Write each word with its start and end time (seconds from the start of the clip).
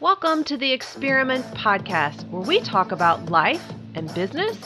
Welcome 0.00 0.44
to 0.44 0.56
the 0.56 0.72
Experiment 0.72 1.44
Podcast, 1.48 2.26
where 2.30 2.40
we 2.40 2.60
talk 2.60 2.90
about 2.90 3.26
life 3.26 3.62
and 3.94 4.12
business 4.14 4.56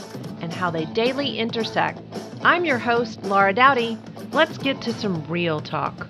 and 0.41 0.53
how 0.53 0.71
they 0.71 0.85
daily 0.85 1.41
intersect. 1.41 2.01
I'm 2.45 2.65
your 2.65 2.79
host, 2.79 3.21
Laura 3.25 3.53
Dowdy. 3.53 3.99
Let's 4.31 4.59
get 4.59 4.81
to 4.83 4.93
some 4.93 5.27
real 5.27 5.61
talk. 5.61 6.07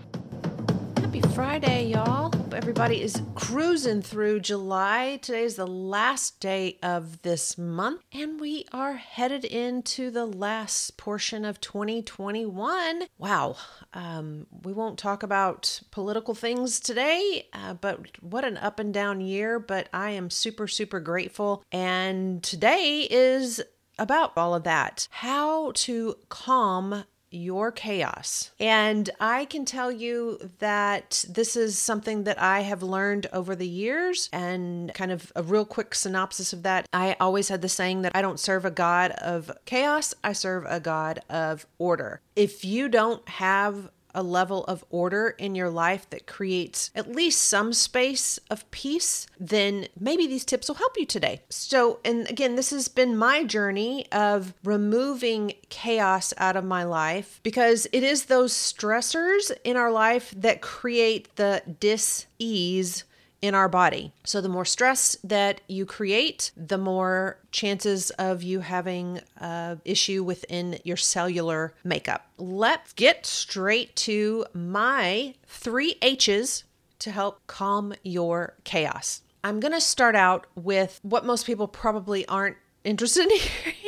Happy 0.99 1.23
Friday, 1.35 1.87
y'all. 1.87 2.23
Everybody 2.55 3.02
is 3.02 3.21
cruising 3.34 4.00
through 4.00 4.39
July. 4.39 5.18
Today 5.20 5.43
is 5.43 5.57
the 5.57 5.66
last 5.66 6.39
day 6.39 6.79
of 6.84 7.20
this 7.23 7.59
month, 7.59 8.00
and 8.12 8.41
we 8.41 8.64
are 8.73 8.95
headed 8.95 9.45
into 9.45 10.12
the 10.12 10.25
last 10.25 10.96
portion 10.96 11.45
of 11.45 11.61
2021. 11.61 13.02
Wow. 13.19 13.56
Um, 13.93 14.46
we 14.62 14.73
won't 14.73 15.01
talk 15.01 15.25
about 15.25 15.80
political 15.91 16.34
things 16.34 16.79
today, 16.79 17.48
uh, 17.52 17.75
but 17.75 18.23
what 18.23 18.45
an 18.45 18.57
up 18.59 18.79
and 18.79 18.95
down 18.95 19.21
year. 19.21 19.59
But 19.59 19.88
I 19.93 20.10
am 20.10 20.30
super, 20.30 20.68
super 20.68 21.01
grateful. 21.01 21.65
And 21.73 22.41
today 22.41 23.09
is 23.10 23.60
about 23.98 24.32
all 24.37 24.55
of 24.55 24.65
that 24.65 25.07
how 25.10 25.73
to 25.73 26.16
calm 26.29 27.05
your 27.34 27.73
chaos. 27.73 28.52
And 28.61 29.11
I 29.20 29.45
can 29.47 29.65
tell 29.65 29.91
you 29.91 30.51
that 30.61 31.24
this 31.29 31.57
is 31.57 31.79
something 31.79 32.24
that 32.24 32.41
I 32.41 32.60
have 32.60 32.83
learned 32.83 33.27
over 33.33 33.55
the 33.57 33.69
years. 33.69 34.29
And 34.33 34.93
kind 34.95 35.12
of 35.12 35.33
a 35.34 35.43
real 35.43 35.65
quick 35.65 35.95
synopsis 35.95 36.52
of 36.52 36.62
that 36.62 36.88
I 36.93 37.16
always 37.20 37.48
had 37.48 37.62
the 37.62 37.69
saying 37.69 38.02
that 38.02 38.12
I 38.15 38.23
don't 38.23 38.41
serve 38.41 38.65
a 38.65 38.70
God 38.70 39.10
of 39.12 39.51
chaos, 39.65 40.15
I 40.23 40.33
serve 40.33 40.65
a 40.69 40.80
God 40.80 41.20
of 41.29 41.66
order. 41.79 42.20
If 42.37 42.65
you 42.65 42.88
don't 42.88 43.29
have 43.29 43.91
a 44.14 44.23
level 44.23 44.64
of 44.64 44.84
order 44.91 45.34
in 45.38 45.54
your 45.54 45.70
life 45.70 46.09
that 46.10 46.27
creates 46.27 46.91
at 46.95 47.10
least 47.10 47.42
some 47.42 47.73
space 47.73 48.38
of 48.50 48.70
peace, 48.70 49.27
then 49.38 49.88
maybe 49.98 50.26
these 50.26 50.45
tips 50.45 50.68
will 50.68 50.76
help 50.76 50.96
you 50.96 51.06
today. 51.06 51.43
So, 51.48 52.01
and 52.04 52.29
again, 52.30 52.56
this 52.56 52.71
has 52.71 52.88
been 52.88 53.16
my 53.16 53.45
journey 53.45 54.10
of 54.12 54.54
removing 54.65 55.54
chaos 55.68 56.32
out 56.38 56.56
of 56.56 56.65
my 56.65 56.84
life 56.84 57.40
because 57.43 57.87
it 57.93 58.02
is 58.02 58.26
those 58.26 58.52
stressors 58.52 59.51
in 59.65 59.76
our 59.76 59.90
life 59.90 60.32
that 60.37 60.60
create 60.60 61.34
the 61.37 61.62
dis 61.80 62.26
ease 62.38 63.04
in 63.45 63.54
our 63.54 63.68
body. 63.68 64.10
So, 64.25 64.41
the 64.41 64.48
more 64.48 64.64
stress 64.64 65.19
that 65.22 65.60
you 65.69 65.84
create, 65.84 66.50
the 66.56 66.78
more 66.78 67.38
chances 67.53 68.09
of 68.12 68.42
you 68.42 68.60
having 68.60 69.20
a 69.37 69.76
issue 69.84 70.22
within 70.25 70.78
your 70.82 70.97
cellular 70.97 71.75
makeup. 71.84 72.26
Let's 72.38 72.94
get 72.94 73.26
straight 73.26 73.94
to 73.97 74.47
my 74.54 75.34
three 75.47 75.97
H's 76.00 76.65
to 77.00 77.10
help 77.10 77.47
calm 77.47 77.92
your 78.03 78.54
chaos. 78.65 79.20
I'm 79.44 79.60
going 79.60 79.75
to 79.75 79.81
start 79.81 80.16
out 80.16 80.47
with 80.54 81.00
what 81.03 81.26
most 81.26 81.44
people 81.44 81.69
probably 81.69 82.26
aren't 82.26 82.56
interested 82.82 83.31
in 83.31 83.38
hearing 83.38 83.84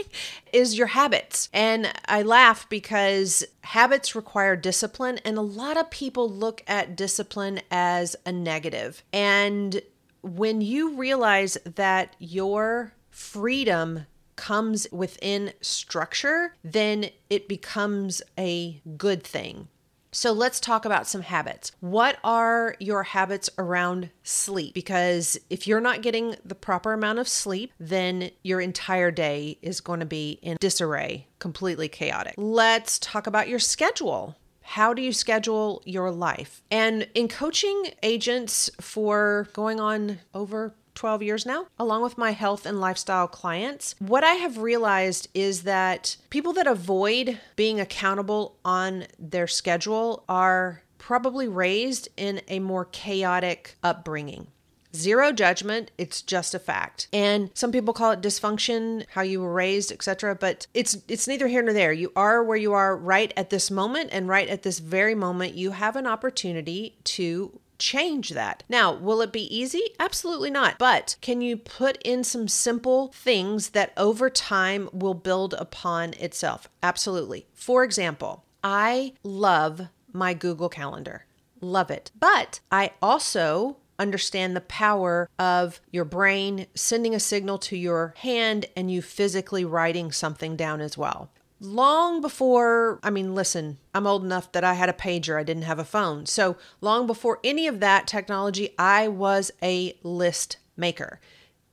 is 0.56 0.78
your 0.78 0.86
habits. 0.86 1.50
And 1.52 1.92
I 2.06 2.22
laugh 2.22 2.66
because 2.70 3.44
habits 3.60 4.16
require 4.16 4.56
discipline, 4.56 5.20
and 5.22 5.36
a 5.36 5.42
lot 5.42 5.76
of 5.76 5.90
people 5.90 6.30
look 6.30 6.62
at 6.66 6.96
discipline 6.96 7.60
as 7.70 8.16
a 8.24 8.32
negative. 8.32 9.02
And 9.12 9.82
when 10.22 10.62
you 10.62 10.96
realize 10.96 11.58
that 11.77 12.16
your 12.18 12.94
freedom 13.10 14.06
comes 14.36 14.86
within 14.90 15.52
structure, 15.60 16.54
then 16.64 17.10
it 17.28 17.48
becomes 17.48 18.22
a 18.38 18.80
good 18.96 19.22
thing. 19.22 19.68
So 20.17 20.33
let's 20.33 20.61
talk 20.61 20.86
about 20.86 21.06
some 21.06 21.20
habits. 21.20 21.72
What 21.81 22.17
are 22.25 22.75
your 22.81 23.03
habits 23.03 23.50
around 23.59 24.09
sleep? 24.23 24.73
Because 24.73 25.36
if 25.50 25.67
you're 25.67 25.78
not 25.78 26.00
getting 26.00 26.36
the 26.42 26.55
proper 26.55 26.95
amount 26.95 27.19
of 27.19 27.28
sleep, 27.28 27.70
then 27.78 28.31
your 28.42 28.62
entire 28.62 29.11
day 29.11 29.58
is 29.61 29.83
going 29.83 30.01
to 30.01 30.07
be 30.07 30.39
in 30.40 30.57
disarray, 30.58 31.27
completely 31.39 31.89
chaotic. 31.89 32.33
Let's 32.39 32.98
talk 32.98 33.27
about 33.27 33.51
your 33.51 33.58
schedule. 33.58 34.39
How 34.63 34.95
do 34.95 35.02
you 35.02 35.13
schedule 35.13 35.83
your 35.85 36.11
life? 36.11 36.63
And 36.70 37.08
in 37.13 37.29
coaching 37.29 37.90
agents 38.02 38.70
for 38.80 39.48
going 39.52 39.80
on 39.80 40.20
over 40.33 40.74
12 40.96 41.23
years 41.23 41.46
now, 41.46 41.67
along 41.79 42.02
with 42.02 42.18
my 42.18 42.33
health 42.33 42.67
and 42.67 42.80
lifestyle 42.80 43.29
clients. 43.29 43.95
What 43.98 44.24
I 44.24 44.34
have 44.34 44.58
realized 44.58 45.29
is 45.34 45.62
that 45.62 46.17
people 46.30 46.52
that 46.55 46.67
avoid 46.67 47.39
being 47.55 47.79
accountable 47.79 48.57
on 48.64 49.07
their 49.18 49.46
schedule 49.46 50.24
are 50.29 50.83
probably 50.98 51.46
raised 51.46 52.08
in 52.17 52.40
a 52.48 52.58
more 52.58 52.86
chaotic 52.86 53.77
upbringing. 53.83 54.48
Zero 54.95 55.30
judgment, 55.30 55.90
it's 55.98 56.23
just 56.23 56.55
a 56.55 56.58
fact. 56.58 57.07
And 57.13 57.51
some 57.52 57.70
people 57.70 57.92
call 57.92 58.13
it 58.13 58.23
dysfunction, 58.23 59.05
how 59.11 59.20
you 59.20 59.40
were 59.40 59.52
raised, 59.52 59.92
etc., 59.92 60.34
but 60.34 60.67
it's 60.73 60.96
it's 61.07 61.28
neither 61.28 61.48
here 61.48 61.63
nor 61.63 61.74
there. 61.74 61.92
You 61.92 62.13
are 62.17 62.42
where 62.42 62.57
you 62.57 62.73
are 62.73 62.96
right 62.96 63.30
at 63.36 63.51
this 63.51 63.70
moment 63.70 64.08
and 64.13 64.27
right 64.27 64.48
at 64.48 64.63
this 64.63 64.78
very 64.78 65.14
moment 65.14 65.55
you 65.55 65.73
have 65.73 65.96
an 65.96 66.07
opportunity 66.07 66.96
to 67.05 67.61
change 67.79 68.31
that. 68.31 68.63
Now, 68.69 68.95
will 68.95 69.20
it 69.20 69.33
be 69.33 69.55
easy? 69.55 69.83
Absolutely 69.98 70.51
not. 70.51 70.79
But 70.79 71.17
can 71.20 71.41
you 71.41 71.57
put 71.57 72.01
in 72.03 72.25
some 72.25 72.48
simple 72.48 73.09
things 73.09 73.70
that 73.70 73.92
over 73.97 74.31
time 74.31 74.89
will 74.92 75.14
build 75.14 75.55
upon 75.55 76.14
itself? 76.14 76.69
Absolutely. 76.83 77.47
For 77.53 77.85
example, 77.85 78.45
I 78.63 79.14
love 79.23 79.89
my 80.13 80.35
Google 80.35 80.69
Calendar. 80.69 81.27
Love 81.61 81.91
it. 81.91 82.11
But 82.19 82.61
I 82.70 82.92
also 83.01 83.77
understand 83.98 84.55
the 84.55 84.61
power 84.61 85.29
of 85.39 85.81
your 85.91 86.05
brain 86.05 86.67
sending 86.75 87.14
a 87.14 87.20
signal 87.20 87.58
to 87.58 87.77
your 87.77 88.14
hand 88.19 88.67
and 88.77 88.91
you 88.91 89.01
physically 89.01 89.64
writing 89.64 90.13
something 90.13 90.57
down 90.57 90.81
as 90.81 90.98
well 90.98 91.31
long 91.61 92.20
before, 92.20 92.98
I 93.02 93.11
mean, 93.11 93.34
listen, 93.34 93.78
I'm 93.94 94.06
old 94.06 94.24
enough 94.24 94.52
that 94.52 94.64
I 94.64 94.74
had 94.74 94.89
a 94.89 94.94
pager, 94.94 95.39
I 95.39 95.42
didn't 95.42 95.64
have 95.64 95.78
a 95.78 95.84
phone. 95.84 96.27
So, 96.27 96.56
long 96.80 97.06
before 97.06 97.40
any 97.42 97.67
of 97.67 97.80
that 97.80 98.06
technology, 98.06 98.74
I 98.78 99.08
was 99.08 99.50
a 99.62 99.96
list 100.02 100.58
maker. 100.77 101.20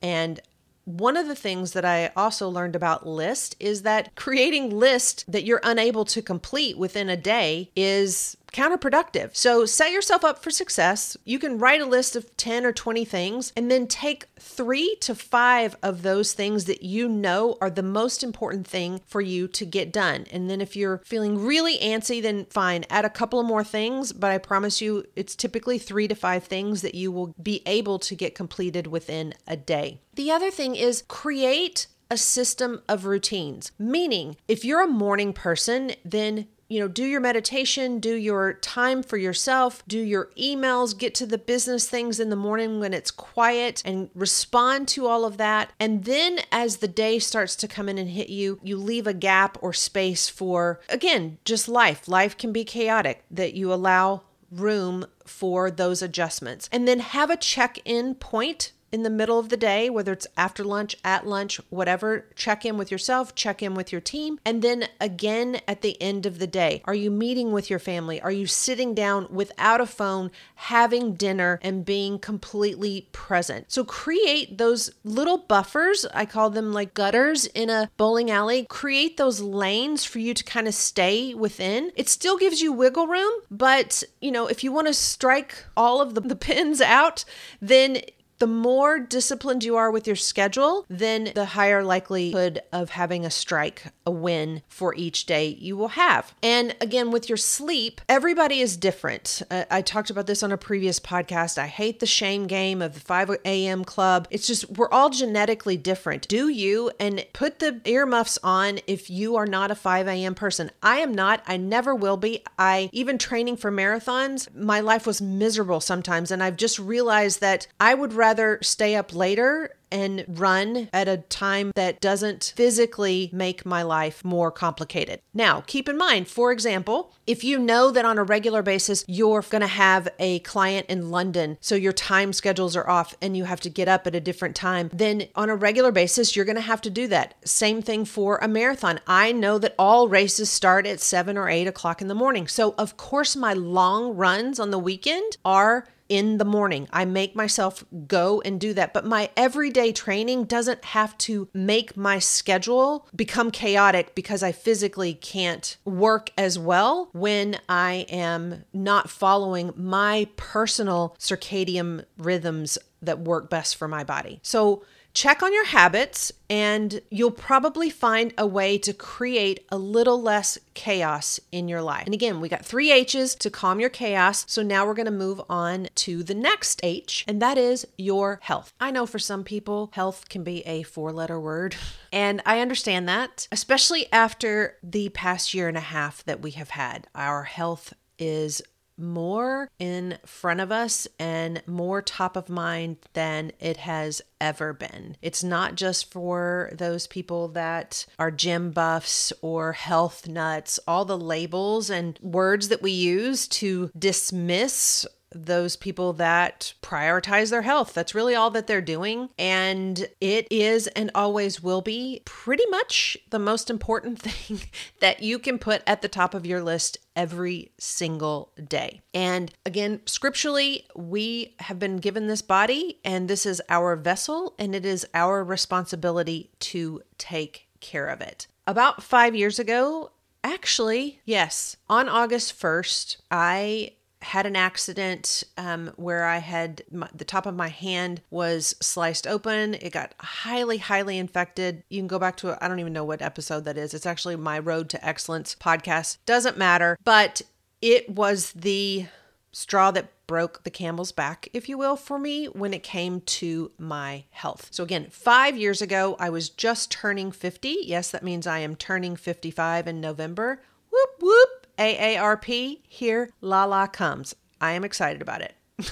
And 0.00 0.40
one 0.84 1.16
of 1.16 1.28
the 1.28 1.34
things 1.34 1.72
that 1.72 1.84
I 1.84 2.10
also 2.14 2.48
learned 2.48 2.76
about 2.76 3.06
list 3.06 3.56
is 3.58 3.82
that 3.82 4.14
creating 4.16 4.70
list 4.70 5.24
that 5.26 5.44
you're 5.44 5.60
unable 5.62 6.04
to 6.06 6.20
complete 6.20 6.76
within 6.76 7.08
a 7.08 7.16
day 7.16 7.70
is 7.74 8.36
counterproductive. 8.54 9.36
So 9.36 9.66
set 9.66 9.92
yourself 9.92 10.24
up 10.24 10.42
for 10.42 10.50
success. 10.50 11.16
You 11.24 11.38
can 11.38 11.58
write 11.58 11.80
a 11.80 11.86
list 11.86 12.16
of 12.16 12.34
10 12.36 12.64
or 12.64 12.72
20 12.72 13.04
things 13.04 13.52
and 13.56 13.70
then 13.70 13.86
take 13.86 14.26
3 14.38 14.96
to 15.00 15.14
5 15.14 15.76
of 15.82 16.02
those 16.02 16.32
things 16.32 16.64
that 16.66 16.82
you 16.82 17.08
know 17.08 17.58
are 17.60 17.70
the 17.70 17.82
most 17.82 18.22
important 18.22 18.66
thing 18.66 19.00
for 19.06 19.20
you 19.20 19.48
to 19.48 19.66
get 19.66 19.92
done. 19.92 20.26
And 20.30 20.48
then 20.48 20.60
if 20.60 20.76
you're 20.76 21.02
feeling 21.04 21.44
really 21.44 21.78
antsy 21.78 22.22
then 22.22 22.46
fine, 22.46 22.84
add 22.88 23.04
a 23.04 23.10
couple 23.10 23.40
of 23.40 23.46
more 23.46 23.64
things, 23.64 24.12
but 24.12 24.30
I 24.30 24.38
promise 24.38 24.80
you 24.80 25.04
it's 25.16 25.34
typically 25.34 25.78
3 25.78 26.08
to 26.08 26.14
5 26.14 26.44
things 26.44 26.82
that 26.82 26.94
you 26.94 27.10
will 27.10 27.34
be 27.42 27.62
able 27.66 27.98
to 27.98 28.14
get 28.14 28.34
completed 28.34 28.86
within 28.86 29.34
a 29.48 29.56
day. 29.56 30.00
The 30.14 30.30
other 30.30 30.52
thing 30.52 30.76
is 30.76 31.02
create 31.08 31.88
a 32.10 32.16
system 32.16 32.82
of 32.88 33.06
routines. 33.06 33.72
Meaning, 33.78 34.36
if 34.46 34.64
you're 34.64 34.82
a 34.82 34.86
morning 34.86 35.32
person, 35.32 35.92
then 36.04 36.46
you 36.68 36.80
know, 36.80 36.88
do 36.88 37.04
your 37.04 37.20
meditation, 37.20 37.98
do 38.00 38.14
your 38.14 38.54
time 38.54 39.02
for 39.02 39.16
yourself, 39.16 39.82
do 39.86 39.98
your 39.98 40.30
emails, 40.38 40.96
get 40.96 41.14
to 41.16 41.26
the 41.26 41.38
business 41.38 41.88
things 41.88 42.18
in 42.18 42.30
the 42.30 42.36
morning 42.36 42.80
when 42.80 42.94
it's 42.94 43.10
quiet 43.10 43.82
and 43.84 44.10
respond 44.14 44.88
to 44.88 45.06
all 45.06 45.24
of 45.24 45.36
that. 45.36 45.72
And 45.78 46.04
then 46.04 46.40
as 46.50 46.78
the 46.78 46.88
day 46.88 47.18
starts 47.18 47.54
to 47.56 47.68
come 47.68 47.88
in 47.88 47.98
and 47.98 48.10
hit 48.10 48.30
you, 48.30 48.58
you 48.62 48.76
leave 48.76 49.06
a 49.06 49.14
gap 49.14 49.58
or 49.60 49.72
space 49.72 50.28
for, 50.28 50.80
again, 50.88 51.38
just 51.44 51.68
life. 51.68 52.08
Life 52.08 52.36
can 52.36 52.52
be 52.52 52.64
chaotic, 52.64 53.24
that 53.30 53.54
you 53.54 53.72
allow 53.72 54.22
room 54.50 55.06
for 55.26 55.70
those 55.70 56.02
adjustments. 56.02 56.68
And 56.70 56.86
then 56.86 57.00
have 57.00 57.30
a 57.30 57.36
check 57.36 57.78
in 57.84 58.14
point 58.14 58.72
in 58.94 59.02
the 59.02 59.10
middle 59.10 59.40
of 59.40 59.48
the 59.48 59.56
day, 59.56 59.90
whether 59.90 60.12
it's 60.12 60.28
after 60.36 60.62
lunch, 60.62 60.94
at 61.04 61.26
lunch, 61.26 61.60
whatever, 61.68 62.26
check 62.36 62.64
in 62.64 62.78
with 62.78 62.92
yourself, 62.92 63.34
check 63.34 63.60
in 63.60 63.74
with 63.74 63.90
your 63.90 64.00
team, 64.00 64.38
and 64.44 64.62
then 64.62 64.86
again 65.00 65.60
at 65.66 65.82
the 65.82 66.00
end 66.00 66.26
of 66.26 66.38
the 66.38 66.46
day. 66.46 66.80
Are 66.84 66.94
you 66.94 67.10
meeting 67.10 67.50
with 67.50 67.68
your 67.68 67.80
family? 67.80 68.20
Are 68.20 68.30
you 68.30 68.46
sitting 68.46 68.94
down 68.94 69.26
without 69.30 69.80
a 69.80 69.86
phone, 69.86 70.30
having 70.54 71.14
dinner, 71.14 71.58
and 71.60 71.84
being 71.84 72.20
completely 72.20 73.08
present? 73.10 73.72
So 73.72 73.82
create 73.82 74.58
those 74.58 74.92
little 75.02 75.38
buffers. 75.38 76.06
I 76.14 76.24
call 76.24 76.50
them 76.50 76.72
like 76.72 76.94
gutters 76.94 77.46
in 77.46 77.70
a 77.70 77.90
bowling 77.96 78.30
alley. 78.30 78.64
Create 78.68 79.16
those 79.16 79.40
lanes 79.40 80.04
for 80.04 80.20
you 80.20 80.34
to 80.34 80.44
kind 80.44 80.68
of 80.68 80.74
stay 80.74 81.34
within. 81.34 81.90
It 81.96 82.08
still 82.08 82.38
gives 82.38 82.62
you 82.62 82.72
wiggle 82.72 83.08
room, 83.08 83.32
but 83.50 84.04
you 84.20 84.30
know, 84.30 84.46
if 84.46 84.62
you 84.62 84.70
want 84.70 84.86
to 84.86 84.94
strike 84.94 85.64
all 85.76 86.00
of 86.00 86.14
the, 86.14 86.20
the 86.20 86.36
pins 86.36 86.80
out, 86.80 87.24
then 87.60 87.98
the 88.38 88.46
more 88.46 88.98
disciplined 88.98 89.64
you 89.64 89.76
are 89.76 89.90
with 89.90 90.06
your 90.06 90.16
schedule, 90.16 90.84
then 90.88 91.32
the 91.34 91.44
higher 91.44 91.82
likelihood 91.82 92.60
of 92.72 92.90
having 92.90 93.24
a 93.24 93.30
strike, 93.30 93.84
a 94.04 94.10
win 94.10 94.62
for 94.68 94.94
each 94.94 95.26
day 95.26 95.48
you 95.60 95.76
will 95.76 95.88
have. 95.88 96.34
And 96.42 96.74
again, 96.80 97.10
with 97.10 97.28
your 97.28 97.38
sleep, 97.38 98.00
everybody 98.08 98.60
is 98.60 98.76
different. 98.76 99.42
Uh, 99.50 99.64
I 99.70 99.82
talked 99.82 100.10
about 100.10 100.26
this 100.26 100.42
on 100.42 100.52
a 100.52 100.58
previous 100.58 100.98
podcast. 100.98 101.58
I 101.58 101.66
hate 101.66 102.00
the 102.00 102.06
shame 102.06 102.46
game 102.46 102.82
of 102.82 102.94
the 102.94 103.00
5 103.00 103.30
a.m. 103.44 103.84
club. 103.84 104.28
It's 104.30 104.46
just, 104.46 104.68
we're 104.70 104.90
all 104.90 105.10
genetically 105.10 105.76
different. 105.76 106.26
Do 106.28 106.48
you 106.48 106.90
and 106.98 107.24
put 107.32 107.58
the 107.60 107.80
earmuffs 107.84 108.38
on 108.42 108.80
if 108.86 109.08
you 109.10 109.36
are 109.36 109.46
not 109.46 109.70
a 109.70 109.74
5 109.74 110.08
a.m. 110.08 110.34
person. 110.34 110.70
I 110.82 110.96
am 110.98 111.14
not. 111.14 111.42
I 111.46 111.56
never 111.56 111.94
will 111.94 112.16
be. 112.16 112.42
I, 112.58 112.90
even 112.92 113.18
training 113.18 113.56
for 113.56 113.70
marathons, 113.70 114.54
my 114.54 114.80
life 114.80 115.06
was 115.06 115.22
miserable 115.22 115.80
sometimes. 115.80 116.30
And 116.30 116.42
I've 116.42 116.56
just 116.56 116.78
realized 116.78 117.40
that 117.40 117.66
I 117.80 117.94
would 117.94 118.12
rather 118.12 118.23
rather 118.24 118.58
stay 118.62 118.96
up 118.96 119.14
later 119.14 119.76
and 119.90 120.24
run 120.28 120.88
at 120.92 121.08
a 121.08 121.18
time 121.18 121.72
that 121.74 122.00
doesn't 122.00 122.52
physically 122.56 123.30
make 123.32 123.64
my 123.64 123.82
life 123.82 124.24
more 124.24 124.50
complicated. 124.50 125.20
Now, 125.32 125.62
keep 125.66 125.88
in 125.88 125.96
mind, 125.96 126.28
for 126.28 126.52
example, 126.52 127.12
if 127.26 127.44
you 127.44 127.58
know 127.58 127.90
that 127.90 128.04
on 128.04 128.18
a 128.18 128.24
regular 128.24 128.62
basis 128.62 129.04
you're 129.08 129.42
going 129.42 129.60
to 129.60 129.66
have 129.66 130.08
a 130.18 130.40
client 130.40 130.86
in 130.88 131.10
London, 131.10 131.58
so 131.60 131.74
your 131.74 131.92
time 131.92 132.32
schedules 132.32 132.76
are 132.76 132.88
off 132.88 133.14
and 133.22 133.36
you 133.36 133.44
have 133.44 133.60
to 133.60 133.70
get 133.70 133.88
up 133.88 134.06
at 134.06 134.14
a 134.14 134.20
different 134.20 134.56
time, 134.56 134.90
then 134.92 135.28
on 135.34 135.50
a 135.50 135.56
regular 135.56 135.92
basis 135.92 136.34
you're 136.34 136.44
going 136.44 136.56
to 136.56 136.62
have 136.62 136.80
to 136.82 136.90
do 136.90 137.06
that. 137.08 137.34
Same 137.44 137.82
thing 137.82 138.04
for 138.04 138.38
a 138.38 138.48
marathon. 138.48 139.00
I 139.06 139.32
know 139.32 139.58
that 139.58 139.74
all 139.78 140.08
races 140.08 140.50
start 140.50 140.86
at 140.86 141.00
seven 141.00 141.38
or 141.38 141.48
eight 141.48 141.66
o'clock 141.66 142.00
in 142.00 142.08
the 142.08 142.14
morning. 142.14 142.46
So, 142.46 142.74
of 142.76 142.96
course, 142.96 143.36
my 143.36 143.52
long 143.52 144.16
runs 144.16 144.58
on 144.58 144.70
the 144.70 144.78
weekend 144.78 145.36
are 145.44 145.86
in 146.08 146.38
the 146.38 146.44
morning. 146.44 146.88
I 146.92 147.04
make 147.04 147.34
myself 147.34 147.84
go 148.06 148.40
and 148.42 148.60
do 148.60 148.74
that. 148.74 148.92
But 148.92 149.06
my 149.06 149.30
everyday 149.36 149.83
training 149.92 150.44
doesn't 150.44 150.84
have 150.84 151.16
to 151.18 151.48
make 151.52 151.96
my 151.96 152.18
schedule 152.18 153.08
become 153.14 153.50
chaotic 153.50 154.14
because 154.14 154.42
I 154.42 154.52
physically 154.52 155.14
can't 155.14 155.76
work 155.84 156.30
as 156.36 156.58
well 156.58 157.08
when 157.12 157.58
I 157.68 158.06
am 158.08 158.64
not 158.72 159.10
following 159.10 159.72
my 159.76 160.28
personal 160.36 161.16
circadian 161.18 162.04
rhythms 162.18 162.78
that 163.02 163.20
work 163.20 163.50
best 163.50 163.76
for 163.76 163.88
my 163.88 164.04
body. 164.04 164.40
So, 164.42 164.84
Check 165.14 165.44
on 165.44 165.54
your 165.54 165.66
habits, 165.66 166.32
and 166.50 167.00
you'll 167.08 167.30
probably 167.30 167.88
find 167.88 168.34
a 168.36 168.48
way 168.48 168.78
to 168.78 168.92
create 168.92 169.64
a 169.70 169.78
little 169.78 170.20
less 170.20 170.58
chaos 170.74 171.38
in 171.52 171.68
your 171.68 171.82
life. 171.82 172.04
And 172.06 172.14
again, 172.14 172.40
we 172.40 172.48
got 172.48 172.64
three 172.64 172.90
H's 172.90 173.36
to 173.36 173.48
calm 173.48 173.78
your 173.78 173.90
chaos. 173.90 174.44
So 174.48 174.62
now 174.64 174.84
we're 174.84 174.94
going 174.94 175.06
to 175.06 175.12
move 175.12 175.40
on 175.48 175.86
to 175.94 176.24
the 176.24 176.34
next 176.34 176.80
H, 176.82 177.24
and 177.28 177.40
that 177.40 177.56
is 177.56 177.86
your 177.96 178.40
health. 178.42 178.72
I 178.80 178.90
know 178.90 179.06
for 179.06 179.20
some 179.20 179.44
people, 179.44 179.90
health 179.94 180.28
can 180.28 180.42
be 180.42 180.66
a 180.66 180.82
four 180.82 181.12
letter 181.12 181.38
word, 181.38 181.76
and 182.12 182.42
I 182.44 182.58
understand 182.58 183.08
that, 183.08 183.46
especially 183.52 184.12
after 184.12 184.78
the 184.82 185.10
past 185.10 185.54
year 185.54 185.68
and 185.68 185.76
a 185.76 185.80
half 185.80 186.24
that 186.24 186.42
we 186.42 186.50
have 186.52 186.70
had. 186.70 187.06
Our 187.14 187.44
health 187.44 187.94
is 188.18 188.62
more 188.96 189.70
in 189.78 190.18
front 190.24 190.60
of 190.60 190.70
us 190.70 191.06
and 191.18 191.62
more 191.66 192.02
top 192.02 192.36
of 192.36 192.48
mind 192.48 192.96
than 193.12 193.52
it 193.60 193.78
has 193.78 194.22
ever 194.40 194.72
been. 194.72 195.16
It's 195.22 195.42
not 195.42 195.74
just 195.74 196.12
for 196.12 196.70
those 196.72 197.06
people 197.06 197.48
that 197.48 198.06
are 198.18 198.30
gym 198.30 198.70
buffs 198.70 199.32
or 199.42 199.72
health 199.72 200.28
nuts, 200.28 200.78
all 200.86 201.04
the 201.04 201.18
labels 201.18 201.90
and 201.90 202.18
words 202.22 202.68
that 202.68 202.82
we 202.82 202.92
use 202.92 203.48
to 203.48 203.90
dismiss 203.98 205.06
those 205.34 205.76
people 205.76 206.12
that 206.14 206.74
prioritize 206.82 207.50
their 207.50 207.62
health. 207.62 207.94
That's 207.94 208.14
really 208.14 208.34
all 208.34 208.50
that 208.50 208.66
they're 208.66 208.80
doing. 208.80 209.30
And 209.38 210.06
it 210.20 210.46
is 210.50 210.86
and 210.88 211.10
always 211.14 211.62
will 211.62 211.82
be 211.82 212.22
pretty 212.24 212.66
much 212.70 213.16
the 213.30 213.38
most 213.38 213.70
important 213.70 214.18
thing 214.20 214.62
that 215.00 215.22
you 215.22 215.38
can 215.38 215.58
put 215.58 215.82
at 215.86 216.02
the 216.02 216.08
top 216.08 216.34
of 216.34 216.46
your 216.46 216.62
list 216.62 216.98
every 217.16 217.72
single 217.78 218.52
day. 218.66 219.00
And 219.12 219.52
again, 219.64 220.00
scripturally, 220.06 220.86
we 220.96 221.54
have 221.60 221.78
been 221.78 221.98
given 221.98 222.26
this 222.26 222.42
body, 222.42 222.98
and 223.04 223.28
this 223.28 223.46
is 223.46 223.62
our 223.68 223.96
vessel, 223.96 224.54
and 224.58 224.74
it 224.74 224.84
is 224.84 225.06
our 225.14 225.44
responsibility 225.44 226.50
to 226.60 227.02
take 227.18 227.68
care 227.80 228.08
of 228.08 228.20
it. 228.20 228.46
About 228.66 229.02
five 229.02 229.34
years 229.34 229.58
ago, 229.58 230.10
actually, 230.42 231.20
yes, 231.24 231.76
on 231.88 232.08
August 232.08 232.58
1st, 232.58 233.18
I 233.30 233.92
had 234.24 234.46
an 234.46 234.56
accident 234.56 235.44
um, 235.58 235.92
where 235.96 236.24
I 236.24 236.38
had 236.38 236.82
my, 236.90 237.08
the 237.14 237.24
top 237.24 237.46
of 237.46 237.54
my 237.54 237.68
hand 237.68 238.22
was 238.30 238.74
sliced 238.80 239.26
open. 239.26 239.74
It 239.74 239.92
got 239.92 240.14
highly, 240.18 240.78
highly 240.78 241.18
infected. 241.18 241.82
You 241.90 242.00
can 242.00 242.08
go 242.08 242.18
back 242.18 242.36
to, 242.38 242.58
I 242.64 242.68
don't 242.68 242.80
even 242.80 242.92
know 242.92 243.04
what 243.04 243.22
episode 243.22 243.64
that 243.66 243.78
is. 243.78 243.92
It's 243.94 244.06
actually 244.06 244.36
my 244.36 244.58
Road 244.58 244.88
to 244.90 245.06
Excellence 245.06 245.54
podcast. 245.54 246.18
Doesn't 246.26 246.56
matter. 246.56 246.98
But 247.04 247.42
it 247.82 248.08
was 248.08 248.52
the 248.52 249.06
straw 249.52 249.90
that 249.90 250.10
broke 250.26 250.64
the 250.64 250.70
camel's 250.70 251.12
back, 251.12 251.48
if 251.52 251.68
you 251.68 251.76
will, 251.76 251.96
for 251.96 252.18
me 252.18 252.46
when 252.46 252.72
it 252.72 252.82
came 252.82 253.20
to 253.20 253.70
my 253.78 254.24
health. 254.30 254.68
So, 254.70 254.82
again, 254.82 255.08
five 255.10 255.56
years 255.56 255.82
ago, 255.82 256.16
I 256.18 256.30
was 256.30 256.48
just 256.48 256.90
turning 256.90 257.30
50. 257.30 257.76
Yes, 257.82 258.10
that 258.10 258.22
means 258.22 258.46
I 258.46 258.60
am 258.60 258.74
turning 258.74 259.16
55 259.16 259.86
in 259.86 260.00
November. 260.00 260.62
Whoop, 260.90 261.10
whoop. 261.20 261.63
AARP, 261.78 262.80
here 262.88 263.30
Lala 263.40 263.88
comes. 263.88 264.34
I 264.60 264.72
am 264.72 264.84
excited 264.84 265.22
about 265.22 265.42
it. 265.42 265.54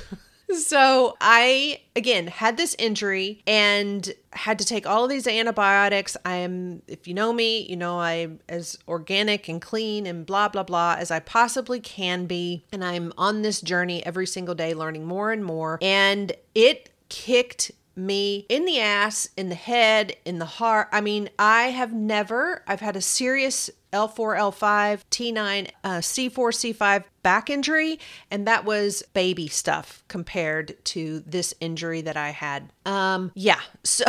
so 0.59 1.17
I 1.21 1.81
again 1.97 2.27
had 2.27 2.57
this 2.57 2.77
injury 2.79 3.43
and 3.47 4.13
had 4.33 4.59
to 4.59 4.65
take 4.65 4.87
all 4.87 5.05
of 5.05 5.11
these 5.11 5.27
antibiotics. 5.27 6.17
I 6.25 6.37
am 6.37 6.83
if 6.87 7.09
you 7.09 7.15
know 7.15 7.33
me, 7.33 7.67
you 7.69 7.77
know 7.77 8.01
I'm 8.01 8.41
as 8.49 8.79
organic 8.87 9.49
and 9.49 9.61
clean 9.61 10.07
and 10.07 10.25
blah 10.27 10.49
blah 10.49 10.63
blah 10.63 10.97
as 10.99 11.11
I 11.11 11.21
possibly 11.21 11.81
can 11.81 12.27
be 12.27 12.65
and 12.73 12.85
I'm 12.85 13.13
on 13.17 13.43
this 13.43 13.61
journey 13.61 14.05
every 14.05 14.27
single 14.27 14.55
day 14.55 14.75
learning 14.75 15.05
more 15.05 15.33
and 15.33 15.45
more 15.45 15.79
and 15.83 16.33
it 16.55 16.91
kicked 17.09 17.73
me 17.97 18.47
in 18.49 18.65
the 18.65 18.81
ass, 18.81 19.29
in 19.37 19.49
the 19.49 19.55
head, 19.55 20.17
in 20.25 20.39
the 20.39 20.45
heart. 20.45 20.89
I 20.93 21.01
mean, 21.01 21.31
I 21.39 21.65
have 21.65 21.93
never, 21.93 22.63
I've 22.67 22.81
had 22.81 22.97
a 22.97 23.01
serious 23.01 23.71
L4, 23.93 24.39
L5, 24.39 25.03
T9, 25.11 25.71
uh, 25.85 25.89
C4, 25.99 26.31
C5 26.31 27.05
back 27.23 27.51
injury, 27.51 28.01
and 28.31 28.47
that 28.47 28.65
was 28.65 29.03
baby 29.13 29.49
stuff 29.49 30.03
compared 30.09 30.83
to 30.87 31.21
this 31.21 31.55
injury 31.61 32.01
that 32.01 32.17
I 32.17 32.31
had. 32.31 32.73
Um, 32.87 33.33
yeah, 33.35 33.61
so 33.85 34.05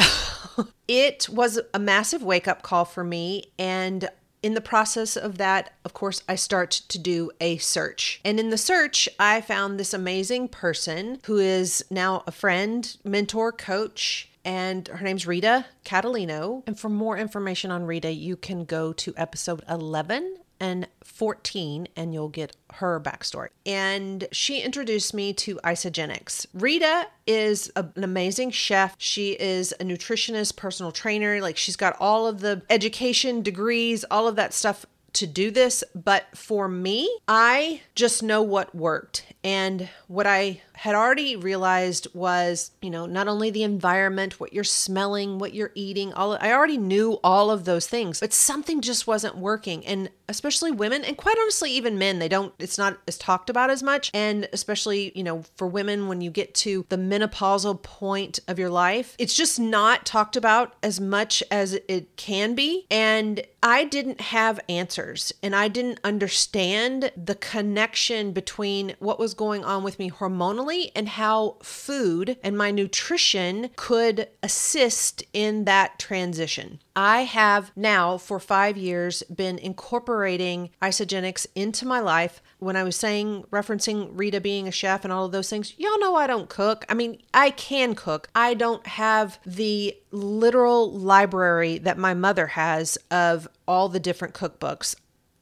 it 0.87 1.27
was 1.29 1.59
a 1.73 1.79
massive 1.79 2.23
wake 2.23 2.47
up 2.47 2.61
call 2.61 2.85
for 2.85 3.03
me, 3.03 3.51
and 3.59 4.09
in 4.43 4.53
the 4.53 4.61
process 4.61 5.15
of 5.15 5.37
that, 5.37 5.71
of 5.85 5.93
course, 5.93 6.21
I 6.27 6.35
start 6.35 6.71
to 6.89 6.99
do 6.99 7.31
a 7.39 7.57
search. 7.57 8.19
And 8.25 8.39
in 8.39 8.49
the 8.49 8.57
search, 8.57 9.07
I 9.17 9.39
found 9.41 9.79
this 9.79 9.93
amazing 9.93 10.49
person 10.49 11.19
who 11.25 11.37
is 11.37 11.83
now 11.89 12.23
a 12.27 12.31
friend, 12.31 12.95
mentor, 13.05 13.53
coach, 13.53 14.29
and 14.45 14.89
her 14.89 15.03
name's 15.03 15.25
Rita 15.25 15.65
Catalino. 15.85 16.63
And 16.67 16.77
for 16.77 16.89
more 16.89 17.17
information 17.17 17.71
on 17.71 17.85
Rita, 17.85 18.11
you 18.11 18.35
can 18.35 18.65
go 18.65 18.91
to 18.93 19.13
episode 19.15 19.63
11 19.69 20.37
and 20.63 20.87
14 21.03 21.89
and 21.97 22.13
you'll 22.13 22.29
get 22.29 22.55
her 22.75 22.97
backstory. 22.97 23.49
And 23.65 24.29
she 24.31 24.61
introduced 24.61 25.13
me 25.13 25.33
to 25.33 25.57
Isagenix. 25.57 26.45
Rita 26.53 27.07
is 27.27 27.69
a, 27.75 27.85
an 27.97 28.05
amazing 28.05 28.51
chef. 28.51 28.95
She 28.97 29.33
is 29.33 29.73
a 29.73 29.83
nutritionist, 29.83 30.55
personal 30.55 30.93
trainer. 30.93 31.41
Like 31.41 31.57
she's 31.57 31.75
got 31.75 31.97
all 31.99 32.27
of 32.27 32.39
the 32.39 32.61
education, 32.69 33.41
degrees, 33.41 34.05
all 34.09 34.25
of 34.25 34.37
that 34.37 34.53
stuff 34.53 34.85
to 35.13 35.27
do 35.27 35.51
this. 35.51 35.83
But 35.93 36.27
for 36.33 36.69
me, 36.69 37.13
I 37.27 37.81
just 37.93 38.23
know 38.23 38.41
what 38.41 38.73
worked. 38.73 39.25
And 39.43 39.89
what 40.07 40.25
I 40.25 40.61
had 40.75 40.95
already 40.95 41.35
realized 41.35 42.07
was, 42.13 42.71
you 42.81 42.89
know, 42.89 43.05
not 43.05 43.27
only 43.27 43.49
the 43.49 43.63
environment, 43.63 44.39
what 44.39 44.53
you're 44.53 44.63
smelling, 44.63 45.39
what 45.39 45.53
you're 45.53 45.71
eating, 45.75 46.13
all 46.13 46.37
I 46.39 46.51
already 46.51 46.77
knew 46.77 47.19
all 47.23 47.51
of 47.51 47.65
those 47.65 47.87
things, 47.87 48.19
but 48.19 48.33
something 48.33 48.81
just 48.81 49.07
wasn't 49.07 49.37
working. 49.37 49.85
And 49.85 50.09
especially 50.27 50.71
women, 50.71 51.03
and 51.03 51.17
quite 51.17 51.37
honestly, 51.39 51.71
even 51.71 51.97
men, 51.97 52.19
they 52.19 52.27
don't, 52.27 52.53
it's 52.59 52.77
not 52.77 52.97
as 53.07 53.17
talked 53.17 53.49
about 53.49 53.69
as 53.69 53.83
much. 53.83 54.09
And 54.13 54.47
especially, 54.53 55.11
you 55.15 55.23
know, 55.23 55.43
for 55.55 55.67
women, 55.67 56.07
when 56.07 56.21
you 56.21 56.31
get 56.31 56.53
to 56.55 56.85
the 56.89 56.97
menopausal 56.97 57.81
point 57.81 58.39
of 58.47 58.57
your 58.57 58.69
life, 58.69 59.15
it's 59.19 59.33
just 59.33 59.59
not 59.59 60.05
talked 60.05 60.35
about 60.35 60.75
as 60.81 60.99
much 60.99 61.43
as 61.51 61.73
it 61.87 62.15
can 62.17 62.55
be. 62.55 62.87
And 62.89 63.45
I 63.61 63.85
didn't 63.85 64.19
have 64.19 64.59
answers 64.67 65.31
and 65.41 65.55
I 65.55 65.69
didn't 65.69 65.99
understand 66.03 67.11
the 67.15 67.35
connection 67.35 68.33
between 68.33 68.95
what 68.99 69.19
was 69.19 69.33
going 69.33 69.63
on 69.63 69.83
with 69.83 69.99
me 69.99 70.11
hormonally 70.11 70.62
and 70.95 71.09
how 71.09 71.57
food 71.61 72.37
and 72.43 72.57
my 72.57 72.71
nutrition 72.71 73.69
could 73.75 74.27
assist 74.41 75.23
in 75.33 75.65
that 75.65 75.99
transition. 75.99 76.79
I 76.95 77.23
have 77.23 77.71
now 77.75 78.17
for 78.17 78.39
five 78.39 78.77
years 78.77 79.23
been 79.23 79.57
incorporating 79.57 80.69
Isagenix 80.81 81.45
into 81.55 81.85
my 81.85 81.99
life. 81.99 82.41
When 82.59 82.75
I 82.75 82.83
was 82.83 82.95
saying, 82.95 83.43
referencing 83.51 84.11
Rita 84.13 84.39
being 84.39 84.67
a 84.67 84.71
chef 84.71 85.03
and 85.03 85.11
all 85.11 85.25
of 85.25 85.31
those 85.31 85.49
things, 85.49 85.77
y'all 85.77 85.99
know 85.99 86.15
I 86.15 86.27
don't 86.27 86.49
cook. 86.49 86.85
I 86.87 86.93
mean, 86.93 87.21
I 87.33 87.49
can 87.49 87.95
cook. 87.95 88.29
I 88.33 88.53
don't 88.53 88.85
have 88.87 89.39
the 89.45 89.97
literal 90.11 90.91
library 90.91 91.77
that 91.79 91.97
my 91.97 92.13
mother 92.13 92.47
has 92.47 92.97
of 93.11 93.47
all 93.67 93.89
the 93.89 93.99
different 93.99 94.33
cookbooks. 94.33 94.95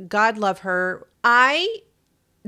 God 0.08 0.38
love 0.38 0.60
her. 0.60 1.08
I 1.24 1.82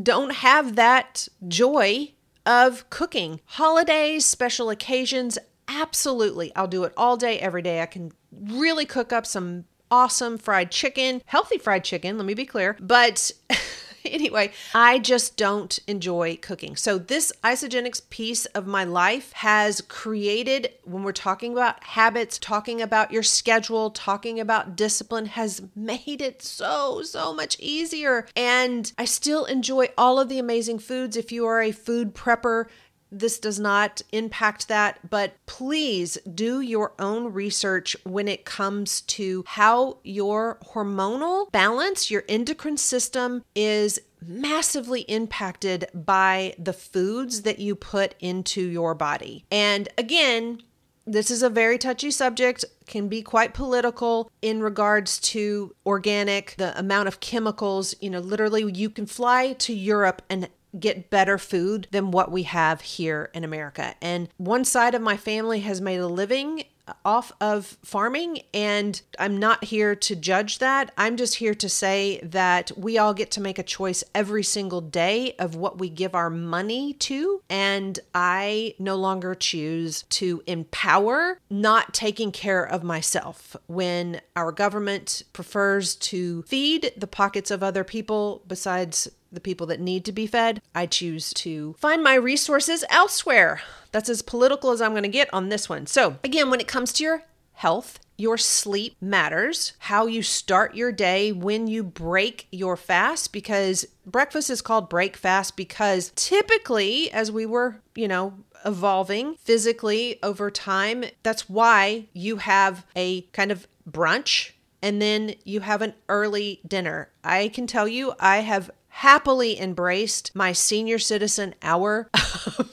don't 0.02 0.34
have 0.34 0.76
that 0.76 1.28
joy 1.48 2.14
of 2.46 2.90
cooking. 2.90 3.42
Holidays, 3.46 4.26
special 4.26 4.70
occasions, 4.70 5.38
absolutely. 5.68 6.54
I'll 6.56 6.68
do 6.68 6.84
it 6.84 6.94
all 6.98 7.18
day, 7.18 7.40
every 7.40 7.62
day. 7.62 7.82
I 7.82 7.86
can 7.86 8.12
really 8.32 8.86
cook 8.86 9.14
up 9.14 9.26
some 9.26 9.66
awesome 9.90 10.38
fried 10.38 10.72
chicken, 10.72 11.22
healthy 11.26 11.58
fried 11.58 11.84
chicken, 11.84 12.18
let 12.18 12.26
me 12.26 12.34
be 12.34 12.46
clear. 12.46 12.76
But 12.80 13.32
anyway, 14.12 14.52
I 14.74 15.00
just 15.00 15.38
don't 15.38 15.78
enjoy 15.88 16.38
cooking. 16.38 16.76
So, 16.76 16.98
this 16.98 17.32
Isagenix 17.44 18.10
piece 18.10 18.46
of 18.48 18.68
my 18.68 18.84
life 18.84 19.32
has 19.34 19.82
created, 19.82 20.74
when 20.84 21.04
we're 21.04 21.12
talking 21.12 21.54
about 21.54 21.84
habits, 21.84 22.38
talking 22.38 22.82
about 22.82 23.12
your 23.12 23.24
schedule, 23.24 23.92
talking 23.92 24.40
about 24.40 24.76
discipline, 24.76 25.28
has 25.28 25.62
made 25.76 26.22
it 26.22 26.42
so, 26.42 27.02
so 27.04 27.34
much 27.34 27.58
easier. 27.60 28.28
And 28.36 28.92
I 28.98 29.06
still 29.06 29.46
enjoy 29.46 29.88
all 29.98 30.20
of 30.20 30.30
the 30.30 30.40
amazing 30.40 30.80
foods. 30.80 31.16
If 31.16 31.32
you 31.32 31.46
are 31.46 31.62
a 31.62 31.72
food 31.72 32.14
prepper, 32.14 32.66
this 33.14 33.40
does 33.40 33.60
not 33.60 34.02
impact 34.12 34.68
that, 34.68 35.00
but 35.10 35.34
please 35.46 36.18
do 36.34 36.62
your 36.62 36.94
own 37.00 37.32
research 37.32 37.96
when 38.04 38.28
it 38.28 38.44
comes 38.44 39.02
to 39.02 39.44
how 39.48 39.98
your 40.04 40.58
hormonal 40.74 41.52
balance, 41.52 42.10
your 42.10 42.24
endocrine 42.28 42.78
system 42.78 43.44
is 43.56 44.00
massively 44.26 45.02
impacted 45.02 45.86
by 45.94 46.56
the 46.58 46.74
foods 46.74 47.44
that 47.44 47.60
you 47.60 47.76
put 47.76 48.16
into 48.20 48.62
your 48.62 48.96
body. 48.96 49.46
And 49.52 49.90
again, 49.98 50.62
this 51.06 51.30
is 51.30 51.44
a 51.44 51.50
very 51.50 51.78
touchy 51.78 52.12
subject, 52.12 52.64
can 52.88 53.10
be 53.10 53.22
quite 53.22 53.54
political 53.54 54.32
in 54.42 54.62
regards 54.62 55.20
to 55.20 55.76
organic, 55.86 56.56
the 56.58 56.78
amount 56.80 57.10
of 57.10 57.20
chemicals. 57.20 57.94
You 58.00 58.10
know, 58.10 58.20
literally, 58.20 58.72
you 58.72 58.90
can 58.90 59.06
fly 59.06 59.54
to 59.54 59.74
Europe 59.74 60.22
and 60.30 60.48
get 60.80 61.10
better 61.10 61.38
food 61.38 61.88
than 61.92 62.12
what 62.12 62.32
we 62.32 62.44
have 62.44 62.82
here 62.82 63.30
in 63.34 63.44
America. 63.44 63.96
And 64.02 64.30
one 64.38 64.66
side 64.66 64.96
of 64.96 65.02
my 65.02 65.18
family 65.18 65.62
has 65.62 65.82
made 65.82 66.00
a 66.00 66.08
living 66.08 66.64
off 67.06 67.32
of 67.40 67.78
farming 67.84 68.42
and 68.54 69.02
I'm 69.18 69.38
not 69.38 69.66
here 69.66 69.96
to 69.96 70.16
judge 70.16 70.60
that. 70.60 70.92
I'm 70.98 71.18
just 71.18 71.36
here 71.36 71.54
to 71.56 71.70
say 71.70 72.20
that 72.24 72.72
we 72.78 72.98
all 72.98 73.14
get 73.14 73.32
to 73.32 73.42
make 73.42 73.60
a 73.60 73.64
choice 73.64 74.04
every 74.14 74.44
single 74.44 74.82
day 74.82 75.34
of 75.40 75.56
what 75.56 75.80
we 75.80 75.90
give 75.90 76.16
our 76.16 76.30
money 76.30 76.94
to 76.94 77.42
and 77.50 78.00
I 78.14 78.76
no 78.80 78.96
longer 78.96 79.36
choose 79.36 80.04
to 80.10 80.44
empower 80.48 81.40
not 81.50 81.94
taking 81.94 82.32
care 82.32 82.64
of 82.64 82.84
myself 82.84 83.56
when 83.68 84.22
our 84.36 84.52
government 84.52 85.24
prefers 85.34 85.96
to 85.96 86.44
feed 86.44 86.92
the 86.98 87.08
pockets 87.08 87.52
of 87.52 87.64
other 87.64 87.84
people 87.84 88.44
besides 88.48 89.10
the 89.32 89.40
people 89.40 89.68
that 89.68 89.80
need 89.80 90.06
to 90.06 90.12
be 90.12 90.28
fed, 90.28 90.62
I 90.76 90.86
choose 90.86 91.34
to 91.36 91.76
find 91.80 92.04
my 92.04 92.16
resources 92.16 92.86
elsewhere. 92.90 93.62
That's 93.94 94.10
as 94.10 94.22
political 94.22 94.72
as 94.72 94.82
I'm 94.82 94.92
going 94.92 95.04
to 95.04 95.10
get 95.10 95.34
on 95.34 95.48
this 95.48 95.70
one. 95.70 95.86
So, 95.86 96.18
again, 96.24 96.50
when 96.50 96.60
it 96.60 96.68
comes 96.68 96.92
to 96.94 97.04
your 97.04 97.24
health, 97.54 98.00
your 98.18 98.38
sleep 98.38 98.98
matters, 99.00 99.74
how 99.80 100.08
you 100.08 100.22
start 100.22 100.76
your 100.76 100.92
day, 100.92 101.32
when 101.32 101.68
you 101.68 101.84
break 101.84 102.48
your 102.52 102.76
fast, 102.76 103.32
because 103.32 103.86
breakfast 104.06 104.50
is 104.50 104.62
called 104.62 104.90
break 104.90 105.16
fast 105.16 105.56
because 105.56 106.12
typically, 106.16 107.12
as 107.12 107.32
we 107.32 107.46
were, 107.46 107.78
you 107.96 108.08
know, 108.08 108.34
evolving 108.66 109.36
physically 109.36 110.20
over 110.22 110.52
time, 110.52 111.06
that's 111.24 111.50
why 111.50 112.08
you 112.14 112.38
have 112.38 112.86
a 112.96 113.22
kind 113.34 113.52
of 113.52 113.68
brunch 113.90 114.52
and 114.82 115.02
then 115.02 115.34
you 115.46 115.62
have 115.62 115.82
an 115.82 115.94
early 116.10 116.60
dinner. 116.68 117.10
I 117.24 117.48
can 117.48 117.68
tell 117.68 117.88
you, 117.88 118.14
I 118.20 118.38
have 118.38 118.70
happily 118.90 119.60
embraced 119.60 120.36
my 120.36 120.52
senior 120.52 121.00
citizen 121.00 121.56
hour 121.62 122.10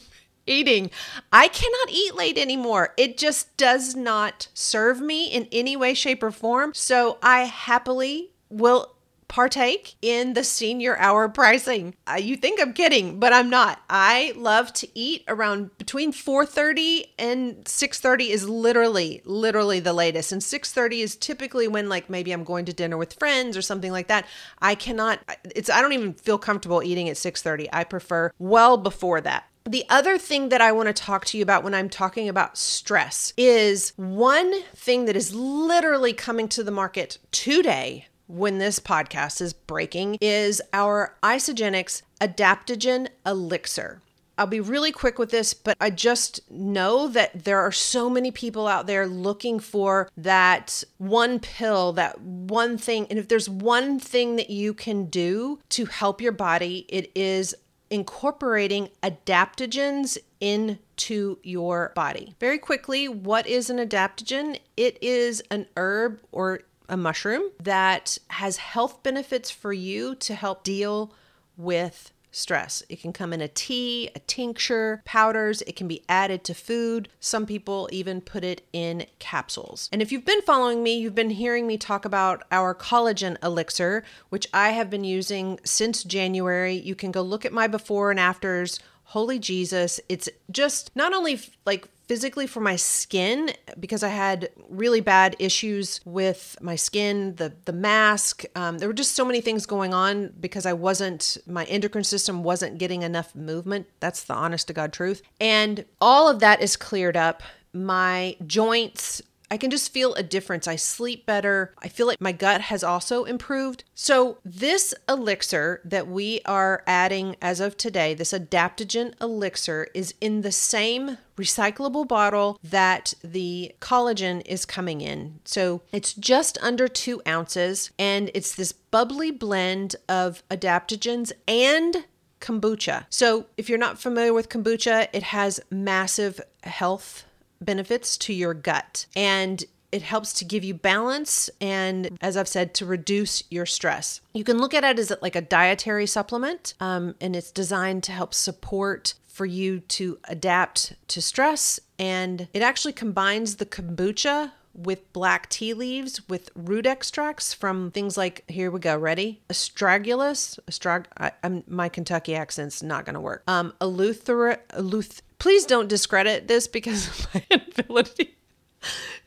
eating. 0.50 0.90
I 1.32 1.48
cannot 1.48 1.90
eat 1.90 2.14
late 2.14 2.38
anymore. 2.38 2.94
It 2.96 3.16
just 3.16 3.56
does 3.56 3.94
not 3.94 4.48
serve 4.54 5.00
me 5.00 5.26
in 5.26 5.48
any 5.52 5.76
way, 5.76 5.94
shape, 5.94 6.22
or 6.22 6.30
form. 6.30 6.72
So 6.74 7.18
I 7.22 7.44
happily 7.44 8.32
will 8.48 8.94
partake 9.30 9.94
in 10.02 10.32
the 10.32 10.42
senior 10.42 10.96
hour 10.98 11.28
pricing. 11.40 11.94
Uh, 12.10 12.16
you 12.16 12.36
think 12.36 12.60
I'm 12.60 12.72
kidding, 12.72 13.20
but 13.20 13.32
I'm 13.32 13.48
not. 13.48 13.80
I 13.88 14.32
love 14.36 14.72
to 14.74 14.88
eat 14.92 15.24
around 15.28 15.70
between 15.78 16.12
4:30 16.12 17.06
and 17.18 17.64
6:30 17.64 18.30
is 18.30 18.48
literally 18.48 19.22
literally 19.24 19.78
the 19.78 19.92
latest. 19.92 20.32
And 20.32 20.42
6:30 20.42 21.00
is 21.00 21.16
typically 21.16 21.68
when 21.68 21.88
like 21.88 22.10
maybe 22.10 22.32
I'm 22.32 22.44
going 22.44 22.64
to 22.66 22.72
dinner 22.72 22.98
with 22.98 23.14
friends 23.14 23.56
or 23.56 23.62
something 23.62 23.92
like 23.92 24.08
that. 24.08 24.26
I 24.60 24.74
cannot 24.74 25.20
it's 25.54 25.70
I 25.70 25.80
don't 25.80 25.92
even 25.92 26.14
feel 26.14 26.38
comfortable 26.38 26.82
eating 26.82 27.08
at 27.08 27.16
6:30. 27.16 27.68
I 27.72 27.84
prefer 27.84 28.32
well 28.38 28.76
before 28.76 29.20
that. 29.20 29.44
The 29.64 29.84
other 29.90 30.16
thing 30.16 30.48
that 30.48 30.60
I 30.60 30.72
want 30.72 30.86
to 30.88 30.92
talk 30.92 31.26
to 31.26 31.36
you 31.36 31.42
about 31.42 31.62
when 31.62 31.74
I'm 31.74 31.90
talking 31.90 32.28
about 32.28 32.56
stress 32.56 33.34
is 33.36 33.92
one 33.96 34.62
thing 34.74 35.04
that 35.04 35.16
is 35.16 35.34
literally 35.34 36.12
coming 36.14 36.48
to 36.48 36.64
the 36.64 36.70
market 36.70 37.18
today 37.30 38.06
when 38.26 38.58
this 38.58 38.78
podcast 38.78 39.40
is 39.40 39.52
breaking 39.52 40.16
is 40.20 40.62
our 40.72 41.16
Isagenix 41.22 42.02
adaptogen 42.20 43.08
elixir. 43.26 44.00
I'll 44.38 44.46
be 44.46 44.60
really 44.60 44.92
quick 44.92 45.18
with 45.18 45.30
this, 45.30 45.52
but 45.52 45.76
I 45.78 45.90
just 45.90 46.50
know 46.50 47.08
that 47.08 47.44
there 47.44 47.60
are 47.60 47.72
so 47.72 48.08
many 48.08 48.30
people 48.30 48.66
out 48.66 48.86
there 48.86 49.06
looking 49.06 49.58
for 49.58 50.08
that 50.16 50.82
one 50.96 51.38
pill, 51.40 51.92
that 51.92 52.18
one 52.18 52.78
thing. 52.78 53.06
And 53.10 53.18
if 53.18 53.28
there's 53.28 53.50
one 53.50 54.00
thing 54.00 54.36
that 54.36 54.48
you 54.48 54.72
can 54.72 55.06
do 55.06 55.58
to 55.70 55.84
help 55.84 56.22
your 56.22 56.32
body, 56.32 56.86
it 56.88 57.12
is 57.14 57.54
incorporating 57.90 58.88
adaptogens 59.02 60.16
into 60.40 61.38
your 61.42 61.92
body. 61.94 62.34
Very 62.40 62.58
quickly, 62.58 63.08
what 63.08 63.46
is 63.46 63.68
an 63.68 63.78
adaptogen? 63.78 64.58
It 64.76 64.98
is 65.02 65.42
an 65.50 65.66
herb 65.76 66.20
or 66.32 66.60
a 66.88 66.96
mushroom 66.96 67.50
that 67.60 68.18
has 68.28 68.56
health 68.56 69.02
benefits 69.02 69.50
for 69.50 69.72
you 69.72 70.14
to 70.16 70.34
help 70.34 70.64
deal 70.64 71.12
with 71.56 72.12
stress. 72.30 72.82
It 72.88 73.00
can 73.00 73.12
come 73.12 73.32
in 73.32 73.40
a 73.40 73.48
tea, 73.48 74.10
a 74.14 74.18
tincture, 74.20 75.02
powders. 75.04 75.62
It 75.62 75.76
can 75.76 75.88
be 75.88 76.04
added 76.08 76.44
to 76.44 76.54
food. 76.54 77.08
Some 77.20 77.46
people 77.46 77.88
even 77.92 78.20
put 78.20 78.44
it 78.44 78.66
in 78.72 79.06
capsules. 79.18 79.88
And 79.92 80.02
if 80.02 80.12
you've 80.12 80.24
been 80.24 80.42
following 80.42 80.82
me, 80.82 80.98
you've 80.98 81.14
been 81.14 81.30
hearing 81.30 81.66
me 81.66 81.76
talk 81.76 82.04
about 82.04 82.44
our 82.50 82.74
collagen 82.74 83.36
elixir, 83.42 84.04
which 84.28 84.46
I 84.52 84.70
have 84.70 84.90
been 84.90 85.04
using 85.04 85.58
since 85.64 86.04
January. 86.04 86.74
You 86.74 86.94
can 86.94 87.10
go 87.10 87.22
look 87.22 87.44
at 87.44 87.52
my 87.52 87.66
before 87.66 88.10
and 88.10 88.20
afters. 88.20 88.78
Holy 89.04 89.40
Jesus, 89.40 89.98
it's 90.08 90.28
just 90.52 90.94
not 90.94 91.12
only 91.12 91.40
like 91.66 91.88
physically 92.10 92.48
for 92.48 92.58
my 92.58 92.74
skin 92.74 93.52
because 93.78 94.02
I 94.02 94.08
had 94.08 94.50
really 94.68 95.00
bad 95.00 95.36
issues 95.38 96.00
with 96.04 96.56
my 96.60 96.74
skin, 96.74 97.36
the 97.36 97.52
the 97.66 97.72
mask. 97.72 98.42
Um, 98.56 98.78
there 98.78 98.88
were 98.88 99.00
just 99.02 99.14
so 99.14 99.24
many 99.24 99.40
things 99.40 99.64
going 99.64 99.94
on 99.94 100.32
because 100.40 100.66
I 100.66 100.72
wasn't 100.72 101.38
my 101.46 101.66
endocrine 101.66 102.02
system 102.02 102.42
wasn't 102.42 102.78
getting 102.78 103.02
enough 103.02 103.36
movement. 103.36 103.86
That's 104.00 104.24
the 104.24 104.34
honest 104.34 104.66
to 104.66 104.72
god 104.72 104.92
truth. 104.92 105.22
And 105.40 105.84
all 106.00 106.28
of 106.28 106.40
that 106.40 106.60
is 106.60 106.76
cleared 106.76 107.16
up. 107.16 107.44
My 107.72 108.34
joints 108.44 109.22
I 109.50 109.56
can 109.56 109.70
just 109.70 109.92
feel 109.92 110.14
a 110.14 110.22
difference. 110.22 110.68
I 110.68 110.76
sleep 110.76 111.26
better. 111.26 111.74
I 111.78 111.88
feel 111.88 112.06
like 112.06 112.20
my 112.20 112.32
gut 112.32 112.60
has 112.62 112.84
also 112.84 113.24
improved. 113.24 113.82
So, 113.94 114.38
this 114.44 114.94
elixir 115.08 115.80
that 115.84 116.06
we 116.06 116.40
are 116.46 116.84
adding 116.86 117.36
as 117.42 117.58
of 117.58 117.76
today, 117.76 118.14
this 118.14 118.32
adaptogen 118.32 119.20
elixir, 119.20 119.88
is 119.92 120.14
in 120.20 120.42
the 120.42 120.52
same 120.52 121.18
recyclable 121.36 122.06
bottle 122.06 122.58
that 122.62 123.14
the 123.24 123.74
collagen 123.80 124.42
is 124.46 124.64
coming 124.64 125.00
in. 125.00 125.40
So, 125.44 125.82
it's 125.92 126.14
just 126.14 126.56
under 126.62 126.86
two 126.86 127.20
ounces, 127.26 127.90
and 127.98 128.30
it's 128.34 128.54
this 128.54 128.72
bubbly 128.72 129.32
blend 129.32 129.96
of 130.08 130.46
adaptogens 130.48 131.32
and 131.48 132.04
kombucha. 132.40 133.06
So, 133.10 133.46
if 133.56 133.68
you're 133.68 133.78
not 133.78 133.98
familiar 133.98 134.32
with 134.32 134.48
kombucha, 134.48 135.08
it 135.12 135.24
has 135.24 135.60
massive 135.70 136.40
health 136.62 137.24
benefits 137.60 138.16
to 138.18 138.32
your 138.32 138.54
gut. 138.54 139.06
And 139.14 139.64
it 139.92 140.02
helps 140.02 140.32
to 140.34 140.44
give 140.44 140.62
you 140.62 140.74
balance 140.74 141.50
and, 141.60 142.16
as 142.20 142.36
I've 142.36 142.48
said, 142.48 142.74
to 142.74 142.86
reduce 142.86 143.42
your 143.50 143.66
stress. 143.66 144.20
You 144.34 144.44
can 144.44 144.58
look 144.58 144.72
at 144.74 144.84
it 144.84 144.98
as 144.98 145.12
like 145.20 145.34
a 145.34 145.40
dietary 145.40 146.06
supplement, 146.06 146.74
um, 146.80 147.14
and 147.20 147.34
it's 147.34 147.50
designed 147.50 148.04
to 148.04 148.12
help 148.12 148.32
support 148.32 149.14
for 149.26 149.46
you 149.46 149.80
to 149.80 150.18
adapt 150.28 150.94
to 151.08 151.20
stress. 151.20 151.80
And 151.98 152.48
it 152.52 152.62
actually 152.62 152.92
combines 152.92 153.56
the 153.56 153.66
kombucha 153.66 154.52
with 154.74 155.12
black 155.12 155.48
tea 155.48 155.74
leaves 155.74 156.28
with 156.28 156.50
root 156.54 156.86
extracts 156.86 157.52
from 157.52 157.90
things 157.90 158.16
like 158.16 158.44
here 158.48 158.70
we 158.70 158.78
go 158.78 158.96
ready 158.96 159.40
astragalus 159.50 160.60
astrag 160.70 161.06
I, 161.18 161.32
am 161.42 161.64
my 161.66 161.88
kentucky 161.88 162.36
accent's 162.36 162.80
not 162.80 163.04
going 163.04 163.14
to 163.14 163.20
work 163.20 163.42
um 163.48 163.74
eleuthera 163.80 164.58
eleuth 164.70 165.22
please 165.40 165.64
don't 165.64 165.88
discredit 165.88 166.46
this 166.46 166.68
because 166.68 167.08
of 167.08 167.34
my 167.34 167.44
inability 167.50 168.36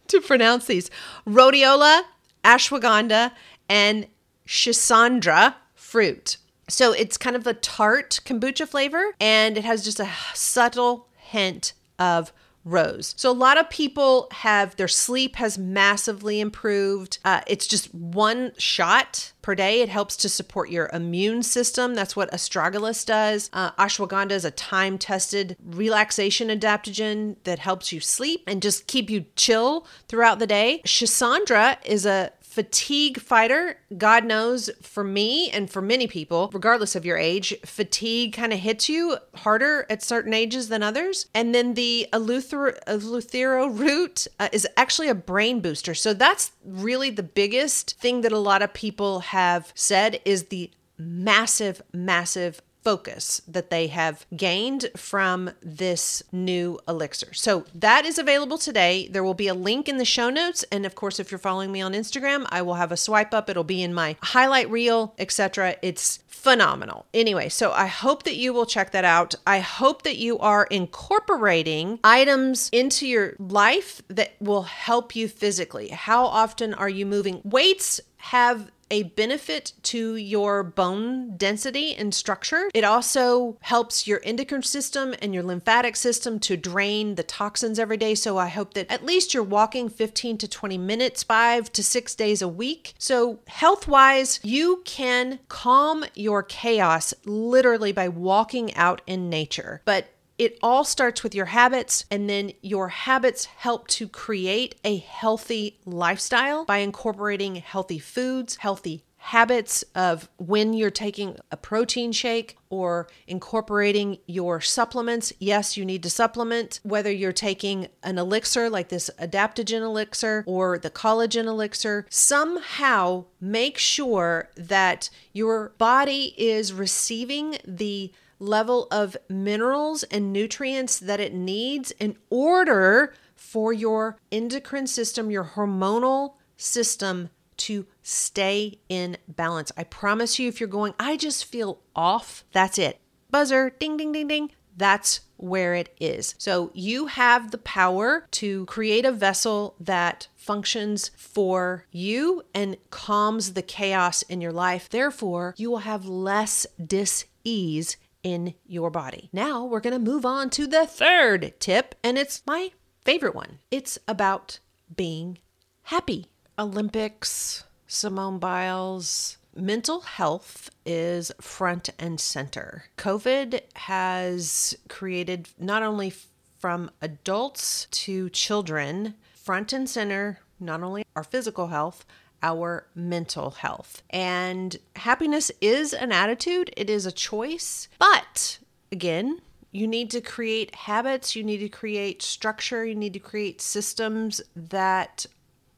to 0.08 0.22
pronounce 0.22 0.68
these. 0.68 0.90
Rhodiola 1.28 2.04
ashwagandha 2.46 3.32
and 3.68 4.08
schisandra 4.48 5.56
fruit. 5.76 6.38
So 6.70 6.94
it's 6.94 7.18
kind 7.18 7.36
of 7.36 7.46
a 7.46 7.54
tart 7.54 8.22
kombucha 8.26 8.68
flavor 8.68 9.14
and 9.20 9.58
it 9.58 9.66
has 9.66 9.84
just 9.84 10.00
a 10.00 10.10
subtle 10.34 11.08
hint 11.18 11.74
of 12.00 12.32
rose. 12.66 13.14
So 13.18 13.32
a 13.32 13.34
lot 13.34 13.58
of 13.58 13.70
people 13.70 14.28
have 14.32 14.76
their 14.76 14.88
sleep 14.88 15.36
has 15.36 15.58
massively 15.58 16.40
improved. 16.40 17.20
Uh, 17.26 17.42
it's 17.48 17.68
just 17.68 17.94
one 17.94 18.52
shot 18.58 19.34
per 19.42 19.54
day. 19.56 19.82
It 19.82 19.90
helps 19.90 20.16
to 20.18 20.30
support 20.30 20.70
your 20.70 20.90
immune 20.94 21.44
system. 21.44 21.94
That's 21.94 22.16
what 22.16 22.32
astragalus 22.32 23.06
does. 23.06 23.50
Uh, 23.54 23.72
ashwagandha 23.72 24.32
is 24.32 24.46
a 24.46 24.52
time 24.52 24.98
tested 24.98 25.58
relaxation 25.64 26.48
adaptogen 26.48 27.36
that 27.44 27.60
helps 27.60 27.92
you 27.92 28.00
sleep 28.00 28.44
and 28.48 28.62
just 28.62 28.88
keep 28.88 29.10
you 29.10 29.26
chill 29.36 29.86
throughout 30.08 30.40
the 30.40 30.48
day. 30.48 30.82
Schisandra 30.86 31.78
is 31.86 32.06
a 32.06 32.32
fatigue 32.54 33.20
fighter. 33.20 33.80
God 33.98 34.26
knows 34.26 34.70
for 34.84 35.04
me 35.04 35.50
and 35.50 35.68
for 35.72 35.82
many 35.82 36.06
people, 36.06 36.52
regardless 36.54 36.96
of 36.96 37.04
your 37.04 37.18
age, 37.18 37.56
fatigue 37.66 38.34
kind 38.34 38.54
of 38.54 38.60
hits 38.60 38.88
you 38.88 39.18
harder 39.38 39.88
at 39.90 40.04
certain 40.04 40.36
ages 40.36 40.70
than 40.70 40.84
others. 40.84 41.26
And 41.34 41.56
then 41.56 41.74
the 41.74 42.08
eleuthero 42.14 43.80
root 43.80 44.28
uh, 44.40 44.50
is 44.52 44.68
actually 44.78 45.10
a 45.10 45.16
brain 45.16 45.62
booster. 45.62 45.96
So 45.96 46.14
that's 46.14 46.52
really 46.64 47.10
the 47.10 47.24
biggest 47.24 48.00
thing 48.00 48.22
that 48.22 48.32
a 48.32 48.38
lot 48.38 48.62
of 48.62 48.72
people 48.72 49.22
have 49.22 49.72
said 49.74 50.22
is 50.24 50.44
the 50.46 50.70
massive, 51.00 51.82
massive 51.92 52.62
focus 52.84 53.42
that 53.48 53.70
they 53.70 53.88
have 53.88 54.26
gained 54.36 54.90
from 54.96 55.52
this 55.62 56.24
new 56.32 56.80
elixir. 56.88 57.34
So 57.34 57.66
that 57.74 58.06
is 58.06 58.18
available 58.18 58.58
today. 58.58 59.08
There 59.08 59.24
will 59.24 59.34
be 59.34 59.48
a 59.48 59.54
link 59.54 59.88
in 59.88 59.98
the 59.98 60.06
show 60.06 60.30
notes 60.30 60.64
and 60.72 60.86
of 60.86 60.96
course 60.96 61.20
if 61.20 61.32
you're 61.32 61.38
following 61.38 61.72
me 61.72 61.82
on 61.82 61.94
Instagram, 61.94 62.46
I 62.50 62.62
will 62.62 62.76
have 62.76 62.92
a 62.92 62.98
swipe 62.98 63.34
up. 63.34 63.50
It'll 63.50 63.64
be 63.64 63.82
in 63.82 63.94
my 63.94 64.18
highlight 64.22 64.70
reel, 64.70 65.14
etc. 65.18 65.76
It's 65.82 66.20
phenomenal. 66.28 67.06
Anyway, 67.14 67.48
so 67.48 67.72
I 67.72 67.86
hope 67.86 68.24
that 68.24 68.36
you 68.36 68.52
will 68.52 68.66
check 68.66 68.92
that 68.92 69.06
out. 69.06 69.34
I 69.48 69.60
hope 69.60 70.02
that 70.02 70.18
you 70.18 70.38
are 70.40 70.66
incorporating 70.66 72.00
items 72.04 72.70
into 72.74 73.08
your 73.08 73.36
life 73.40 74.02
that 74.10 74.34
will 74.42 74.64
help 74.64 75.16
you 75.16 75.30
physically. 75.30 75.88
How 75.88 76.26
often 76.26 76.74
are 76.74 76.90
you 76.90 77.06
moving? 77.06 77.40
Weights 77.46 78.02
have 78.18 78.72
a 78.90 79.04
benefit 79.04 79.74
to 79.84 80.16
your 80.16 80.64
bone 80.64 81.36
density 81.38 81.96
and 81.96 82.14
structure. 82.14 82.70
It 82.74 82.84
also 82.84 83.58
helps 83.62 84.08
your 84.08 84.22
endocrine 84.24 84.64
system 84.64 85.14
and 85.22 85.34
your 85.34 85.44
lymphatic 85.44 85.96
system 85.96 86.40
to 86.42 86.58
drain 86.58 87.16
the 87.16 87.24
toxins 87.24 87.80
every 87.80 87.98
day. 87.98 88.16
So 88.16 88.38
I 88.38 88.48
hope 88.48 88.74
that 88.74 88.90
at 88.92 89.06
least 89.06 89.34
you're 89.34 89.44
walking 89.44 89.90
15 89.90 90.38
to 90.40 90.48
20 90.48 90.78
minutes, 90.78 91.24
five 91.24 91.72
to 91.74 91.84
six 91.84 92.16
days 92.16 92.42
a 92.42 92.48
week. 92.48 92.94
So, 92.98 93.40
health 93.48 93.88
wise, 93.88 94.40
you 94.44 94.82
can 94.86 95.40
calm 95.48 96.06
your 96.16 96.44
chaos 96.44 97.14
literally 97.26 97.92
by 97.92 98.08
walking 98.08 98.74
out 98.76 99.02
in 99.08 99.30
nature. 99.30 99.82
But 99.86 100.08
it 100.38 100.58
all 100.64 100.84
starts 100.84 101.24
with 101.24 101.36
your 101.36 101.46
habits, 101.46 102.06
and 102.10 102.30
then 102.30 102.54
your 102.62 102.90
habits 102.90 103.46
help 103.46 103.88
to 103.90 104.08
create 104.08 104.76
a 104.84 104.98
healthy 104.98 105.80
lifestyle 105.86 106.66
by 106.66 106.78
incorporating 106.78 107.56
healthy 107.56 108.00
foods, 108.00 108.58
healthy 108.58 109.04
habits 109.18 109.86
of 109.96 110.28
when 110.36 110.74
you're 110.74 110.92
taking 110.92 111.38
a 111.50 111.56
protein 111.56 112.12
shake 112.12 112.58
or 112.70 113.08
incorporating 113.26 114.18
your 114.26 114.60
supplements. 114.60 115.32
Yes, 115.40 115.78
you 115.78 115.86
need 115.86 116.04
to 116.04 116.10
supplement, 116.10 116.82
whether 116.84 117.10
you're 117.10 117.32
taking 117.32 117.88
an 118.04 118.18
elixir 118.18 118.70
like 118.70 118.90
this 118.90 119.10
adaptogen 119.18 119.82
elixir 119.82 120.44
or 120.46 120.78
the 120.78 120.90
collagen 120.90 121.46
elixir. 121.46 122.06
Somehow 122.10 123.24
make 123.40 123.78
sure 123.78 124.50
that 124.58 125.10
your 125.32 125.70
body 125.78 126.34
is 126.38 126.74
receiving 126.74 127.58
the 127.66 128.12
level 128.40 128.88
of 128.92 129.18
minerals 129.30 130.04
and 130.04 130.34
nutrients 130.34 131.00
that 131.00 131.20
it 131.20 131.34
needs 131.34 131.92
in 131.92 132.18
order 132.30 133.14
for 133.36 133.74
your 133.74 134.18
endocrine 134.32 134.88
system, 134.88 135.32
your 135.32 135.44
hormonal 135.44 136.36
system 136.58 137.30
to 137.58 137.86
stay 138.02 138.80
in 138.90 139.18
balance. 139.28 139.72
I 139.78 139.84
promise 139.84 140.40
you, 140.40 140.48
if 140.48 140.60
you're 140.60 140.70
going, 140.70 140.94
I 141.00 141.18
just 141.18 141.46
feel 141.46 141.82
off, 141.96 142.44
that's 142.52 142.78
it. 142.78 143.00
Buzzer, 143.32 143.70
ding, 143.80 143.98
ding, 143.98 144.12
ding, 144.12 144.28
ding. 144.28 144.52
That's 144.76 145.22
where 145.38 145.76
it 145.76 145.94
is. 146.00 146.36
So 146.38 146.72
you 146.74 147.08
have 147.08 147.52
the 147.52 147.58
power 147.58 148.26
to 148.32 148.66
create 148.66 149.06
a 149.06 149.12
vessel 149.12 149.76
that 149.80 150.28
functions 150.36 151.12
for 151.18 151.86
you 151.92 152.44
and 152.54 152.78
calms 152.90 153.54
the 153.54 153.62
chaos 153.62 154.22
in 154.24 154.42
your 154.42 154.52
life. 154.52 154.90
Therefore, 154.90 155.54
you 155.58 155.70
will 155.70 155.80
have 155.80 156.06
less 156.06 156.66
dis 156.84 157.26
ease 157.44 157.98
in 158.24 158.56
your 158.66 158.90
body. 158.90 159.30
Now 159.34 159.66
we're 159.66 159.80
going 159.80 159.94
to 159.94 160.12
move 160.12 160.26
on 160.26 160.50
to 160.52 160.66
the 160.66 160.86
third 160.86 161.54
tip, 161.60 161.96
and 162.04 162.18
it's 162.18 162.42
my 162.48 162.72
favorite 163.04 163.36
one. 163.36 163.60
It's 163.70 164.00
about 164.08 164.60
being 164.96 165.40
happy. 165.84 166.28
Olympics, 166.58 167.64
Simone 167.88 168.40
Biles, 168.40 169.38
mental 169.56 170.02
health 170.02 170.70
is 170.86 171.32
front 171.40 171.90
and 172.00 172.20
center. 172.20 172.86
COVID 172.98 173.62
has 173.76 174.76
created 174.90 175.50
not 175.60 175.84
only 175.84 176.14
from 176.58 176.90
adults 177.02 177.88
to 177.92 178.30
children 178.30 179.16
front 179.34 179.74
and 179.74 179.90
center 179.90 180.40
not 180.60 180.82
only 180.82 181.04
our 181.16 181.24
physical 181.24 181.68
health 181.68 182.06
our 182.44 182.86
mental 182.94 183.52
health. 183.52 184.04
And 184.10 184.78
happiness 184.98 185.52
is 185.62 185.94
an 185.94 186.12
attitude, 186.12 186.72
it 186.78 186.90
is 186.90 187.06
a 187.06 187.12
choice. 187.12 187.88
But 187.98 188.60
again, 188.92 189.42
you 189.72 189.88
need 189.88 190.12
to 190.12 190.22
create 190.22 190.76
habits, 190.76 191.36
you 191.36 191.44
need 191.44 191.58
to 191.60 191.70
create 191.70 192.22
structure, 192.22 192.86
you 192.86 192.94
need 192.94 193.14
to 193.14 193.20
create 193.20 193.62
systems 193.62 194.42
that 194.56 195.26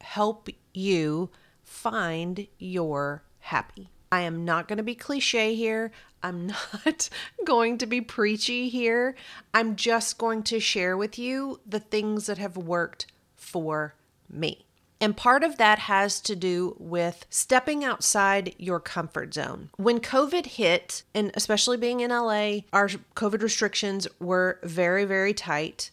help 0.01 0.49
you 0.73 1.29
find 1.63 2.47
your 2.59 3.23
happy. 3.39 3.89
I 4.11 4.21
am 4.21 4.45
not 4.45 4.67
going 4.67 4.77
to 4.77 4.83
be 4.83 4.95
cliche 4.95 5.55
here. 5.55 5.91
I'm 6.23 6.47
not 6.85 7.09
going 7.45 7.77
to 7.79 7.85
be 7.85 8.01
preachy 8.01 8.69
here. 8.69 9.15
I'm 9.53 9.75
just 9.75 10.17
going 10.17 10.43
to 10.43 10.59
share 10.59 10.97
with 10.97 11.19
you 11.19 11.59
the 11.65 11.79
things 11.79 12.25
that 12.25 12.37
have 12.37 12.57
worked 12.57 13.07
for 13.35 13.95
me. 14.29 14.65
And 15.05 15.15
part 15.15 15.43
of 15.43 15.57
that 15.57 15.77
has 15.77 16.19
to 16.21 16.35
do 16.35 16.75
with 16.79 17.27
stepping 17.29 17.85
outside 17.85 18.55
your 18.57 18.79
comfort 18.79 19.35
zone. 19.35 19.69
When 19.77 19.99
COVID 19.99 20.47
hit, 20.47 21.03
and 21.13 21.29
especially 21.35 21.77
being 21.77 21.99
in 21.99 22.09
LA, 22.09 22.61
our 22.73 22.89
COVID 23.15 23.43
restrictions 23.43 24.07
were 24.19 24.59
very, 24.63 25.05
very 25.05 25.35
tight. 25.35 25.91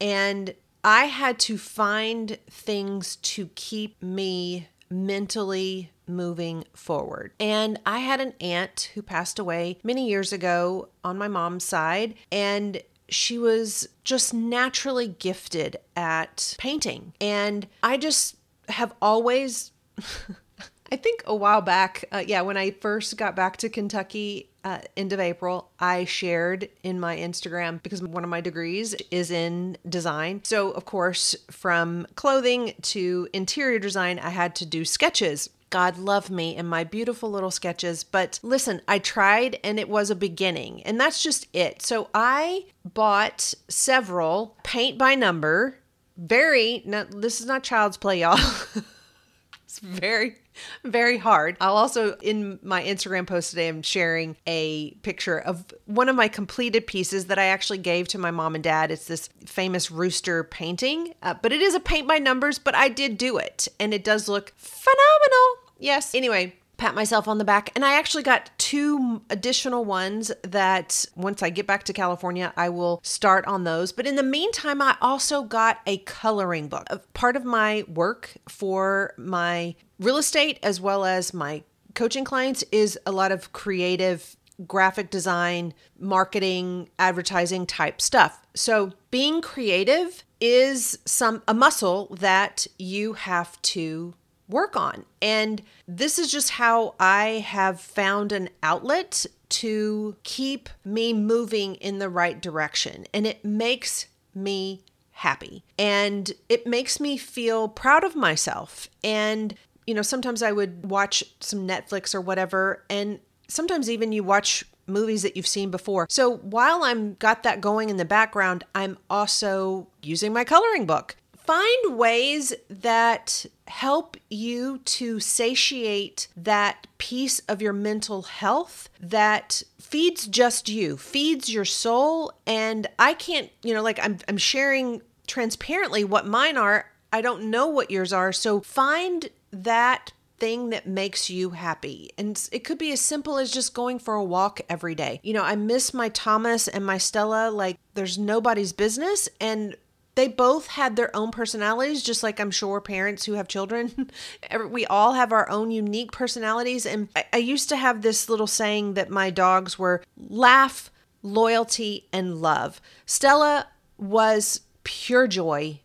And 0.00 0.54
I 0.84 1.06
had 1.06 1.40
to 1.40 1.58
find 1.58 2.38
things 2.48 3.16
to 3.16 3.48
keep 3.56 4.00
me 4.00 4.68
mentally 4.88 5.90
moving 6.06 6.66
forward. 6.72 7.32
And 7.40 7.80
I 7.84 7.98
had 7.98 8.20
an 8.20 8.34
aunt 8.40 8.92
who 8.94 9.02
passed 9.02 9.40
away 9.40 9.80
many 9.82 10.08
years 10.08 10.32
ago 10.32 10.90
on 11.02 11.18
my 11.18 11.26
mom's 11.26 11.64
side. 11.64 12.14
And 12.30 12.80
she 13.08 13.38
was 13.38 13.88
just 14.04 14.34
naturally 14.34 15.08
gifted 15.08 15.76
at 15.94 16.54
painting. 16.58 17.12
And 17.20 17.66
I 17.82 17.96
just 17.96 18.36
have 18.68 18.94
always, 19.00 19.72
I 20.92 20.96
think 20.96 21.22
a 21.26 21.34
while 21.34 21.60
back, 21.60 22.04
uh, 22.12 22.24
yeah, 22.26 22.42
when 22.42 22.56
I 22.56 22.72
first 22.72 23.16
got 23.16 23.36
back 23.36 23.56
to 23.58 23.68
Kentucky, 23.68 24.50
uh, 24.64 24.80
end 24.96 25.12
of 25.12 25.20
April, 25.20 25.70
I 25.78 26.04
shared 26.06 26.68
in 26.82 26.98
my 26.98 27.16
Instagram 27.16 27.80
because 27.82 28.02
one 28.02 28.24
of 28.24 28.30
my 28.30 28.40
degrees 28.40 28.96
is 29.12 29.30
in 29.30 29.78
design. 29.88 30.40
So, 30.42 30.72
of 30.72 30.84
course, 30.84 31.36
from 31.50 32.08
clothing 32.16 32.74
to 32.82 33.28
interior 33.32 33.78
design, 33.78 34.18
I 34.18 34.30
had 34.30 34.56
to 34.56 34.66
do 34.66 34.84
sketches 34.84 35.50
God 35.70 35.98
love 35.98 36.30
me 36.30 36.56
and 36.56 36.68
my 36.68 36.84
beautiful 36.84 37.30
little 37.30 37.50
sketches. 37.50 38.04
But 38.04 38.38
listen, 38.42 38.80
I 38.86 38.98
tried 38.98 39.58
and 39.64 39.78
it 39.78 39.88
was 39.88 40.10
a 40.10 40.14
beginning, 40.14 40.82
and 40.82 41.00
that's 41.00 41.22
just 41.22 41.46
it. 41.52 41.82
So 41.82 42.08
I 42.14 42.66
bought 42.84 43.54
several 43.68 44.56
paint 44.62 44.98
by 44.98 45.14
number. 45.14 45.78
Very, 46.16 46.82
this 47.10 47.40
is 47.40 47.46
not 47.46 47.62
child's 47.62 47.96
play, 47.96 48.20
y'all. 48.20 48.38
it's 49.64 49.80
very, 49.80 50.36
very 50.84 51.18
hard. 51.18 51.56
I'll 51.60 51.76
also, 51.76 52.16
in 52.18 52.58
my 52.62 52.82
Instagram 52.82 53.26
post 53.26 53.50
today, 53.50 53.68
I'm 53.68 53.82
sharing 53.82 54.36
a 54.46 54.92
picture 55.02 55.38
of 55.38 55.66
one 55.84 56.08
of 56.08 56.16
my 56.16 56.28
completed 56.28 56.86
pieces 56.86 57.26
that 57.26 57.38
I 57.38 57.46
actually 57.46 57.78
gave 57.78 58.08
to 58.08 58.18
my 58.18 58.30
mom 58.30 58.54
and 58.54 58.64
dad. 58.64 58.90
It's 58.90 59.06
this 59.06 59.28
famous 59.44 59.90
rooster 59.90 60.44
painting, 60.44 61.14
uh, 61.22 61.34
but 61.42 61.52
it 61.52 61.60
is 61.60 61.74
a 61.74 61.80
paint 61.80 62.08
by 62.08 62.18
numbers, 62.18 62.58
but 62.58 62.74
I 62.74 62.88
did 62.88 63.18
do 63.18 63.36
it 63.36 63.68
and 63.78 63.92
it 63.92 64.04
does 64.04 64.28
look 64.28 64.54
phenomenal. 64.56 65.55
Yes. 65.78 66.14
Anyway, 66.14 66.54
pat 66.76 66.94
myself 66.94 67.28
on 67.28 67.38
the 67.38 67.44
back. 67.44 67.70
And 67.74 67.84
I 67.84 67.94
actually 67.94 68.22
got 68.22 68.50
two 68.58 69.22
additional 69.30 69.84
ones 69.84 70.32
that 70.42 71.04
once 71.14 71.42
I 71.42 71.50
get 71.50 71.66
back 71.66 71.84
to 71.84 71.92
California, 71.92 72.52
I 72.56 72.68
will 72.68 73.00
start 73.02 73.46
on 73.46 73.64
those. 73.64 73.92
But 73.92 74.06
in 74.06 74.16
the 74.16 74.22
meantime, 74.22 74.82
I 74.82 74.96
also 75.00 75.42
got 75.42 75.78
a 75.86 75.98
coloring 75.98 76.68
book. 76.68 76.86
Part 77.14 77.36
of 77.36 77.44
my 77.44 77.84
work 77.88 78.34
for 78.48 79.14
my 79.16 79.74
real 79.98 80.18
estate 80.18 80.58
as 80.62 80.80
well 80.80 81.04
as 81.04 81.32
my 81.32 81.62
coaching 81.94 82.24
clients 82.24 82.62
is 82.70 82.98
a 83.06 83.12
lot 83.12 83.32
of 83.32 83.52
creative 83.52 84.36
graphic 84.66 85.10
design, 85.10 85.74
marketing, 85.98 86.88
advertising 86.98 87.66
type 87.66 88.00
stuff. 88.00 88.40
So, 88.54 88.92
being 89.10 89.42
creative 89.42 90.24
is 90.40 90.98
some 91.04 91.42
a 91.46 91.54
muscle 91.54 92.14
that 92.20 92.66
you 92.78 93.14
have 93.14 93.60
to 93.62 94.14
work 94.48 94.76
on. 94.76 95.04
And 95.20 95.62
this 95.88 96.18
is 96.18 96.30
just 96.30 96.50
how 96.50 96.94
I 97.00 97.44
have 97.46 97.80
found 97.80 98.32
an 98.32 98.48
outlet 98.62 99.26
to 99.48 100.16
keep 100.22 100.68
me 100.84 101.12
moving 101.12 101.76
in 101.76 101.98
the 101.98 102.08
right 102.08 102.40
direction. 102.40 103.06
And 103.12 103.26
it 103.26 103.44
makes 103.44 104.06
me 104.34 104.82
happy 105.12 105.64
and 105.78 106.30
it 106.48 106.66
makes 106.66 107.00
me 107.00 107.16
feel 107.16 107.68
proud 107.68 108.04
of 108.04 108.14
myself. 108.14 108.88
And, 109.02 109.54
you 109.86 109.94
know, 109.94 110.02
sometimes 110.02 110.42
I 110.42 110.52
would 110.52 110.84
watch 110.86 111.24
some 111.40 111.66
Netflix 111.66 112.14
or 112.14 112.20
whatever. 112.20 112.84
And 112.90 113.20
sometimes 113.48 113.88
even 113.88 114.12
you 114.12 114.22
watch 114.22 114.64
movies 114.86 115.22
that 115.22 115.36
you've 115.36 115.46
seen 115.46 115.70
before. 115.70 116.06
So 116.08 116.36
while 116.36 116.84
I'm 116.84 117.14
got 117.14 117.42
that 117.42 117.60
going 117.60 117.88
in 117.88 117.96
the 117.96 118.04
background, 118.04 118.64
I'm 118.74 118.98
also 119.10 119.88
using 120.02 120.32
my 120.32 120.44
coloring 120.44 120.86
book 120.86 121.16
find 121.46 121.96
ways 121.96 122.54
that 122.68 123.46
help 123.68 124.16
you 124.28 124.78
to 124.78 125.20
satiate 125.20 126.28
that 126.36 126.86
piece 126.98 127.40
of 127.40 127.62
your 127.62 127.72
mental 127.72 128.22
health 128.22 128.88
that 129.00 129.62
feeds 129.80 130.26
just 130.26 130.68
you, 130.68 130.96
feeds 130.96 131.52
your 131.52 131.64
soul. 131.64 132.32
And 132.46 132.86
I 132.98 133.14
can't, 133.14 133.50
you 133.62 133.74
know, 133.74 133.82
like 133.82 133.98
I'm, 134.02 134.18
I'm 134.28 134.38
sharing 134.38 135.02
transparently 135.26 136.04
what 136.04 136.26
mine 136.26 136.56
are. 136.56 136.90
I 137.12 137.20
don't 137.20 137.50
know 137.50 137.66
what 137.68 137.90
yours 137.90 138.12
are. 138.12 138.32
So 138.32 138.60
find 138.60 139.28
that 139.52 140.12
thing 140.38 140.70
that 140.70 140.86
makes 140.86 141.30
you 141.30 141.50
happy. 141.50 142.10
And 142.18 142.48
it 142.52 142.64
could 142.64 142.78
be 142.78 142.92
as 142.92 143.00
simple 143.00 143.38
as 143.38 143.50
just 143.50 143.74
going 143.74 143.98
for 143.98 144.14
a 144.14 144.24
walk 144.24 144.60
every 144.68 144.94
day. 144.94 145.20
You 145.22 145.32
know, 145.32 145.42
I 145.42 145.56
miss 145.56 145.94
my 145.94 146.08
Thomas 146.10 146.68
and 146.68 146.84
my 146.84 146.98
Stella 146.98 147.50
like 147.50 147.78
there's 147.94 148.18
nobody's 148.18 148.72
business. 148.72 149.28
And 149.40 149.76
they 150.16 150.28
both 150.28 150.66
had 150.66 150.96
their 150.96 151.14
own 151.14 151.30
personalities, 151.30 152.02
just 152.02 152.22
like 152.22 152.40
I'm 152.40 152.50
sure 152.50 152.80
parents 152.80 153.26
who 153.26 153.34
have 153.34 153.46
children, 153.46 154.10
we 154.70 154.86
all 154.86 155.12
have 155.12 155.30
our 155.30 155.48
own 155.50 155.70
unique 155.70 156.10
personalities. 156.10 156.86
And 156.86 157.08
I, 157.14 157.26
I 157.34 157.36
used 157.36 157.68
to 157.68 157.76
have 157.76 158.02
this 158.02 158.28
little 158.28 158.46
saying 158.46 158.94
that 158.94 159.10
my 159.10 159.30
dogs 159.30 159.78
were 159.78 160.02
laugh, 160.16 160.90
loyalty, 161.22 162.08
and 162.12 162.38
love. 162.38 162.80
Stella 163.04 163.68
was 163.98 164.62
pure 164.84 165.28
joy. 165.28 165.80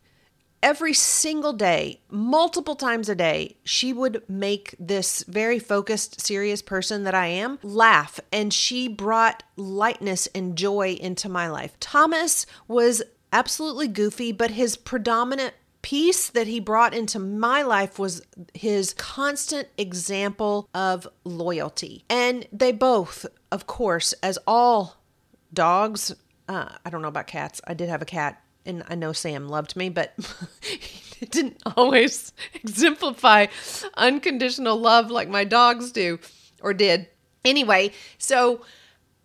Every 0.63 0.93
single 0.93 1.53
day, 1.53 2.01
multiple 2.09 2.75
times 2.75 3.09
a 3.09 3.15
day, 3.15 3.57
she 3.63 3.91
would 3.91 4.23
make 4.29 4.75
this 4.79 5.23
very 5.27 5.57
focused, 5.57 6.21
serious 6.21 6.61
person 6.61 7.03
that 7.03 7.15
I 7.15 7.27
am 7.27 7.57
laugh, 7.63 8.19
and 8.31 8.53
she 8.53 8.87
brought 8.87 9.43
lightness 9.57 10.27
and 10.35 10.55
joy 10.55 10.97
into 11.01 11.27
my 11.27 11.49
life. 11.49 11.77
Thomas 11.79 12.45
was 12.67 13.01
absolutely 13.31 13.87
goofy, 13.87 14.31
but 14.31 14.51
his 14.51 14.75
predominant 14.75 15.53
piece 15.81 16.29
that 16.29 16.47
he 16.47 16.59
brought 16.59 16.93
into 16.93 17.19
my 17.19 17.61
life 17.61 17.97
was 17.97 18.21
his 18.53 18.93
constant 18.93 19.67
example 19.77 20.69
of 20.73 21.07
loyalty. 21.23 22.03
And 22.09 22.47
they 22.51 22.71
both, 22.71 23.25
of 23.51 23.67
course, 23.67 24.13
as 24.21 24.37
all 24.45 24.97
dogs, 25.53 26.13
uh, 26.47 26.69
I 26.85 26.89
don't 26.89 27.01
know 27.01 27.07
about 27.07 27.27
cats. 27.27 27.61
I 27.65 27.73
did 27.73 27.89
have 27.89 28.01
a 28.01 28.05
cat, 28.05 28.41
and 28.65 28.83
I 28.87 28.95
know 28.95 29.13
Sam 29.13 29.47
loved 29.47 29.75
me, 29.75 29.89
but 29.89 30.13
he 30.61 31.25
didn't 31.25 31.61
always 31.75 32.33
exemplify 32.53 33.47
unconditional 33.95 34.77
love 34.77 35.09
like 35.09 35.29
my 35.29 35.43
dogs 35.43 35.91
do 35.91 36.19
or 36.61 36.73
did. 36.73 37.07
Anyway, 37.43 37.91
so 38.17 38.61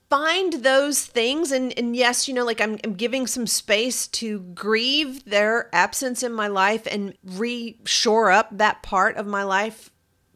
find 0.09 0.53
those 0.65 1.05
things 1.05 1.51
and 1.51 1.77
and 1.77 1.97
yes 1.97 2.29
you 2.29 2.35
know 2.35 2.45
like 2.45 2.61
I'm, 2.61 2.79
I'm 2.85 2.95
giving 2.95 3.27
some 3.27 3.47
space 3.47 4.07
to 4.09 4.41
grieve 4.41 5.25
their 5.25 5.69
absence 5.75 6.23
in 6.23 6.33
my 6.33 6.47
life 6.47 6.87
and 6.89 7.15
re-shore 7.25 8.31
up 8.31 8.57
that 8.57 8.83
part 8.83 9.17
of 9.17 9.27
my 9.27 9.43
life 9.43 9.91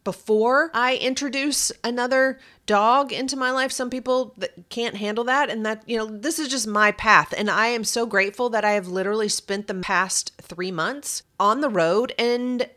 before 0.05 0.71
I 0.75 0.97
introduce 0.97 1.71
another 1.85 2.39
dog 2.67 3.13
into 3.13 3.37
my 3.37 3.51
life. 3.51 3.73
Some 3.73 3.91
people 3.91 4.35
that 4.39 4.69
can't 4.69 4.97
handle 4.97 5.25
that 5.25 5.51
and 5.51 5.65
that 5.67 5.83
you 5.87 5.97
know 5.97 6.07
this 6.07 6.39
is 6.39 6.49
just 6.49 6.67
my 6.67 6.93
path. 6.93 7.35
And 7.37 7.51
I 7.51 7.67
am 7.67 7.85
so 7.85 8.07
grateful 8.07 8.51
that 8.51 8.65
I 8.65 8.73
have 8.73 8.89
literally 8.89 9.29
spent 9.29 9.67
the 9.67 9.75
past 9.75 10.33
3 10.41 10.71
months 10.71 11.23
on 11.39 11.61
the 11.61 11.69
road. 11.69 12.13
And 12.19 12.69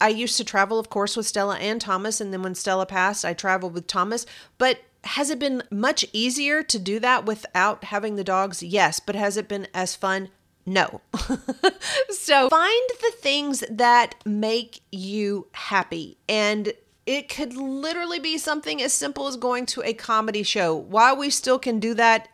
I 0.00 0.08
used 0.08 0.36
to 0.38 0.44
travel 0.44 0.78
of 0.78 0.90
course 0.90 1.16
with 1.16 1.26
Stella 1.26 1.58
and 1.58 1.80
Thomas. 1.80 2.20
And 2.20 2.32
then 2.32 2.42
when 2.42 2.54
Stella 2.54 2.86
passed 2.86 3.24
I 3.24 3.34
traveled 3.34 3.74
with 3.74 3.86
Thomas. 3.86 4.26
But 4.58 4.78
has 5.04 5.30
it 5.30 5.38
been 5.38 5.62
much 5.70 6.04
easier 6.12 6.62
to 6.62 6.78
do 6.78 6.98
that 7.00 7.24
without 7.24 7.84
having 7.84 8.16
the 8.16 8.24
dogs? 8.24 8.62
Yes, 8.62 9.00
but 9.00 9.14
has 9.14 9.36
it 9.36 9.48
been 9.48 9.66
as 9.72 9.96
fun? 9.96 10.28
No. 10.66 11.00
so 12.10 12.48
find 12.48 12.90
the 13.00 13.12
things 13.18 13.64
that 13.70 14.14
make 14.24 14.80
you 14.92 15.46
happy. 15.52 16.18
And 16.28 16.72
it 17.06 17.28
could 17.28 17.54
literally 17.54 18.18
be 18.18 18.38
something 18.38 18.82
as 18.82 18.92
simple 18.92 19.26
as 19.26 19.36
going 19.36 19.66
to 19.66 19.82
a 19.82 19.94
comedy 19.94 20.42
show. 20.42 20.74
While 20.74 21.16
we 21.16 21.30
still 21.30 21.58
can 21.58 21.80
do 21.80 21.94
that 21.94 22.28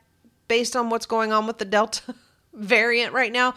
based 0.48 0.76
on 0.76 0.90
what's 0.90 1.06
going 1.06 1.32
on 1.32 1.46
with 1.46 1.58
the 1.58 1.64
Delta 1.64 2.14
variant 2.56 3.12
right 3.12 3.32
now, 3.32 3.54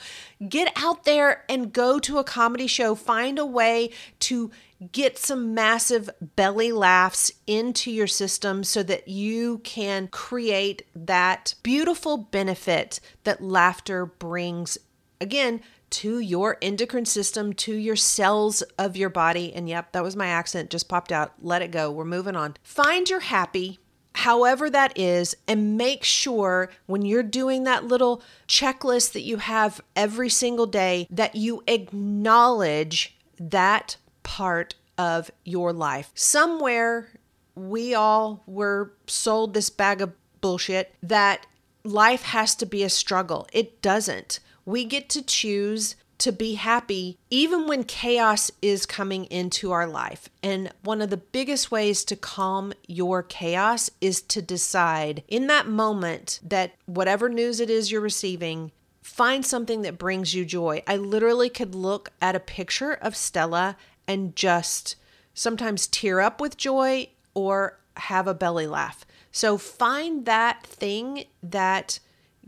get 0.47 0.71
out 0.75 1.05
there 1.05 1.45
and 1.49 1.73
go 1.73 1.99
to 1.99 2.17
a 2.17 2.23
comedy 2.23 2.67
show. 2.67 2.95
Find 2.95 3.39
a 3.39 3.45
way 3.45 3.91
to 4.19 4.51
get 4.91 5.17
some 5.17 5.53
massive 5.53 6.09
belly 6.35 6.71
laughs 6.71 7.31
into 7.47 7.91
your 7.91 8.07
system 8.07 8.63
so 8.63 8.81
that 8.83 9.07
you 9.07 9.59
can 9.59 10.07
create 10.07 10.83
that 10.95 11.53
beautiful 11.63 12.17
benefit 12.17 12.99
that 13.23 13.41
laughter 13.41 14.05
brings 14.05 14.77
again 15.19 15.62
to 15.89 16.19
your 16.19 16.57
endocrine 16.62 17.05
system, 17.05 17.51
to 17.51 17.75
your 17.75 17.95
cells 17.95 18.62
of 18.77 18.95
your 18.95 19.09
body. 19.09 19.53
And 19.53 19.67
yep, 19.67 19.91
that 19.91 20.03
was 20.03 20.15
my 20.15 20.27
accent, 20.27 20.69
just 20.69 20.88
popped 20.88 21.12
out. 21.12 21.33
Let 21.41 21.62
it 21.62 21.71
go. 21.71 21.91
We're 21.91 22.05
moving 22.05 22.35
on. 22.35 22.55
Find 22.63 23.09
your 23.09 23.21
happy, 23.21 23.79
however 24.19 24.69
that 24.69 24.97
is, 24.97 25.36
and 25.47 25.77
make 25.77 26.03
sure 26.03 26.69
when 26.88 27.03
you're 27.03 27.23
doing 27.23 27.63
that 27.63 27.86
little 27.86 28.21
checklist 28.47 29.13
that 29.13 29.21
you 29.21 29.38
have 29.38 29.79
every 29.95 30.29
single 30.29 30.65
day 30.65 31.08
that 31.10 31.36
you 31.36 31.63
acknowledge 31.67 33.17
that 33.39 33.95
part 34.23 34.75
of 34.97 35.32
your 35.45 35.71
life. 35.71 36.12
Somewhere 36.15 37.10
we 37.55 37.93
all 37.93 38.43
were 38.45 38.93
sold 39.08 39.53
this 39.53 39.69
bag 39.69 40.01
of 40.01 40.12
bullshit 40.41 40.93
that 41.01 41.45
life 41.84 42.23
has 42.23 42.55
to 42.55 42.65
be 42.65 42.84
a 42.84 42.89
struggle. 42.89 43.47
It 43.53 43.82
doesn't. 43.82 44.39
We 44.65 44.84
get 44.84 45.08
to 45.10 45.21
choose 45.21 45.95
to 46.19 46.32
be 46.32 46.55
happy 46.55 47.17
even 47.29 47.65
when 47.65 47.84
chaos 47.84 48.51
is 48.62 48.86
coming 48.86 49.25
into 49.25 49.71
our 49.71 49.88
life. 49.88 50.29
And 50.43 50.71
one 50.84 51.01
of 51.01 51.10
the 51.10 51.17
biggest 51.17 51.71
ways 51.71 52.03
to 52.05 52.15
calm 52.15 52.73
your 52.88 53.23
chaos 53.23 53.89
is 53.99 54.21
to 54.23 54.41
decide 54.41 55.23
in 55.27 55.47
that 55.47 55.67
moment 55.67 56.39
that 56.43 56.75
whatever 56.86 57.29
news 57.29 57.60
it 57.60 57.69
is 57.69 57.91
you're 57.91 58.01
receiving, 58.01 58.71
find 59.01 59.45
something 59.45 59.82
that 59.82 59.97
brings 59.97 60.36
you 60.36 60.45
joy. 60.45 60.84
I 60.86 60.97
literally 60.97 61.49
could 61.49 61.73
look 61.73 62.12
at 62.21 62.36
a 62.36 62.39
picture 62.39 62.93
of 62.93 63.15
Stella 63.15 63.77
and 64.08 64.36
just 64.36 64.95
sometimes 65.34 65.88
tear 65.88 66.19
up 66.19 66.41
with 66.41 66.58
joy 66.58 67.08
or 67.34 67.79
have 67.95 68.27
a 68.27 68.34
belly 68.34 68.67
laugh. 68.67 69.05
So 69.32 69.58
find 69.58 70.25
that 70.25 70.65
thing 70.65 71.25
that 71.41 71.99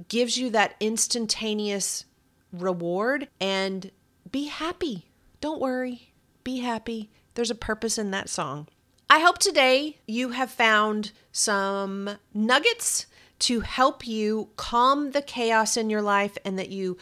gives 0.07 0.37
you 0.37 0.49
that 0.49 0.75
instantaneous 0.79 2.05
reward 2.51 3.27
and 3.39 3.91
be 4.31 4.45
happy. 4.45 5.09
Don't 5.39 5.61
worry, 5.61 6.13
be 6.43 6.59
happy. 6.59 7.09
There's 7.33 7.51
a 7.51 7.55
purpose 7.55 7.97
in 7.97 8.11
that 8.11 8.29
song. 8.29 8.67
I 9.09 9.19
hope 9.19 9.39
today 9.39 9.97
you 10.07 10.29
have 10.29 10.51
found 10.51 11.11
some 11.31 12.09
nuggets 12.33 13.07
to 13.39 13.61
help 13.61 14.07
you 14.07 14.49
calm 14.55 15.11
the 15.11 15.21
chaos 15.21 15.75
in 15.75 15.89
your 15.89 16.01
life 16.01 16.37
and 16.45 16.57
that 16.59 16.69
you 16.69 16.97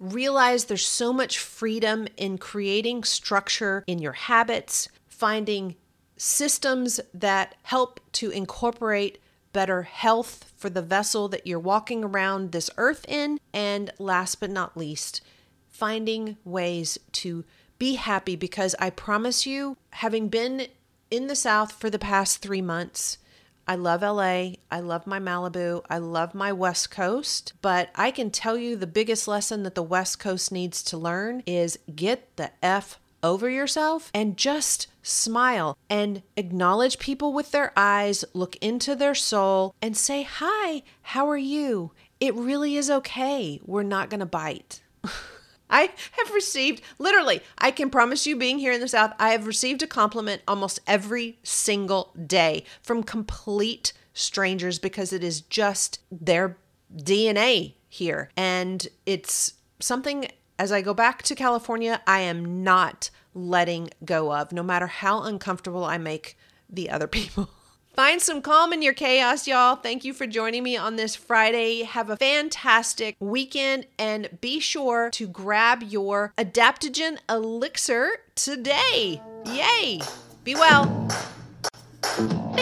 realize 0.00 0.64
there's 0.64 0.86
so 0.86 1.12
much 1.12 1.38
freedom 1.38 2.08
in 2.16 2.38
creating 2.38 3.04
structure 3.04 3.84
in 3.86 4.00
your 4.00 4.12
habits, 4.12 4.88
finding 5.06 5.76
systems 6.16 6.98
that 7.14 7.54
help 7.62 8.00
to 8.12 8.30
incorporate 8.30 9.18
better 9.52 9.82
health 9.82 10.52
for 10.56 10.70
the 10.70 10.82
vessel 10.82 11.28
that 11.28 11.46
you're 11.46 11.58
walking 11.58 12.04
around 12.04 12.52
this 12.52 12.70
earth 12.76 13.04
in. 13.08 13.38
And 13.52 13.92
last 13.98 14.40
but 14.40 14.50
not 14.50 14.76
least, 14.76 15.20
finding 15.68 16.36
ways 16.44 16.98
to 17.12 17.44
be 17.78 17.94
happy 17.94 18.36
because 18.36 18.74
I 18.78 18.90
promise 18.90 19.46
you, 19.46 19.76
having 19.90 20.28
been 20.28 20.68
in 21.10 21.26
the 21.26 21.36
South 21.36 21.72
for 21.72 21.90
the 21.90 21.98
past 21.98 22.38
three 22.38 22.62
months, 22.62 23.18
I 23.66 23.76
love 23.76 24.02
LA. 24.02 24.54
I 24.70 24.80
love 24.80 25.06
my 25.06 25.20
Malibu. 25.20 25.82
I 25.88 25.98
love 25.98 26.34
my 26.34 26.52
West 26.52 26.90
Coast. 26.90 27.52
But 27.62 27.90
I 27.94 28.10
can 28.10 28.30
tell 28.30 28.56
you 28.56 28.76
the 28.76 28.86
biggest 28.86 29.28
lesson 29.28 29.62
that 29.62 29.74
the 29.74 29.82
West 29.82 30.18
Coast 30.18 30.50
needs 30.50 30.82
to 30.84 30.96
learn 30.96 31.42
is 31.46 31.78
get 31.94 32.36
the 32.36 32.50
F 32.62 32.98
over 33.22 33.48
yourself 33.48 34.10
and 34.14 34.36
just 34.36 34.86
smile 35.02 35.76
and 35.88 36.22
acknowledge 36.36 36.98
people 36.98 37.32
with 37.32 37.50
their 37.50 37.72
eyes, 37.76 38.24
look 38.32 38.56
into 38.56 38.94
their 38.94 39.14
soul, 39.14 39.74
and 39.80 39.96
say, 39.96 40.22
Hi, 40.22 40.82
how 41.02 41.28
are 41.28 41.36
you? 41.36 41.92
It 42.20 42.34
really 42.34 42.76
is 42.76 42.90
okay. 42.90 43.60
We're 43.64 43.82
not 43.82 44.10
going 44.10 44.20
to 44.20 44.26
bite. 44.26 44.80
I 45.70 45.90
have 46.12 46.34
received, 46.34 46.82
literally, 46.98 47.40
I 47.58 47.70
can 47.70 47.88
promise 47.88 48.26
you, 48.26 48.36
being 48.36 48.58
here 48.58 48.72
in 48.72 48.80
the 48.80 48.88
South, 48.88 49.14
I 49.18 49.30
have 49.30 49.46
received 49.46 49.82
a 49.82 49.86
compliment 49.86 50.42
almost 50.46 50.80
every 50.86 51.38
single 51.42 52.12
day 52.26 52.64
from 52.82 53.02
complete 53.02 53.94
strangers 54.12 54.78
because 54.78 55.14
it 55.14 55.24
is 55.24 55.40
just 55.40 55.98
their 56.10 56.58
DNA 56.94 57.74
here. 57.88 58.30
And 58.36 58.86
it's 59.06 59.54
something, 59.80 60.28
as 60.62 60.70
I 60.70 60.80
go 60.80 60.94
back 60.94 61.22
to 61.24 61.34
California, 61.34 62.00
I 62.06 62.20
am 62.20 62.62
not 62.62 63.10
letting 63.34 63.90
go 64.04 64.32
of, 64.32 64.52
no 64.52 64.62
matter 64.62 64.86
how 64.86 65.24
uncomfortable 65.24 65.84
I 65.84 65.98
make 65.98 66.38
the 66.70 66.88
other 66.88 67.06
people. 67.18 67.50
Find 67.94 68.22
some 68.22 68.40
calm 68.40 68.72
in 68.72 68.80
your 68.80 68.92
chaos, 68.92 69.48
y'all. 69.48 69.74
Thank 69.74 70.04
you 70.04 70.14
for 70.14 70.24
joining 70.24 70.62
me 70.62 70.76
on 70.76 70.94
this 70.94 71.16
Friday. 71.16 71.82
Have 71.82 72.10
a 72.10 72.16
fantastic 72.16 73.16
weekend 73.18 73.86
and 73.98 74.38
be 74.40 74.60
sure 74.60 75.10
to 75.10 75.26
grab 75.26 75.82
your 75.82 76.32
adaptogen 76.38 77.18
elixir 77.28 78.10
today. 78.36 79.20
Yay! 79.44 80.00
Be 80.44 80.54
well. 80.54 81.08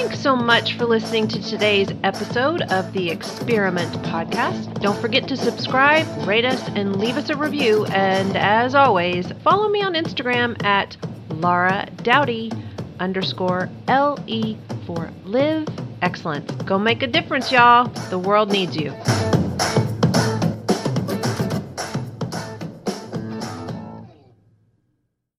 Thanks 0.01 0.21
so 0.21 0.35
much 0.35 0.79
for 0.79 0.87
listening 0.87 1.29
to 1.29 1.43
today's 1.43 1.91
episode 2.05 2.63
of 2.63 2.91
the 2.95 3.11
Experiment 3.11 3.93
Podcast. 3.97 4.81
Don't 4.81 4.99
forget 4.99 5.29
to 5.29 5.37
subscribe, 5.37 6.07
rate 6.27 6.47
us, 6.47 6.67
and 6.69 6.97
leave 6.99 7.19
us 7.19 7.29
a 7.29 7.37
review. 7.37 7.85
And 7.85 8.35
as 8.35 8.75
always, 8.75 9.31
follow 9.45 9.69
me 9.69 9.83
on 9.83 9.93
Instagram 9.93 10.65
at 10.65 10.97
Laura 11.29 11.87
Doughty 12.03 12.51
underscore 12.99 13.69
L 13.89 14.19
E 14.27 14.57
for 14.87 15.11
live 15.25 15.69
excellence. 16.01 16.51
Go 16.63 16.79
make 16.79 17.03
a 17.03 17.07
difference, 17.07 17.53
y'all. 17.53 17.89
The 18.09 18.19
world 18.19 18.51
needs 18.51 18.75
you. 18.79 18.95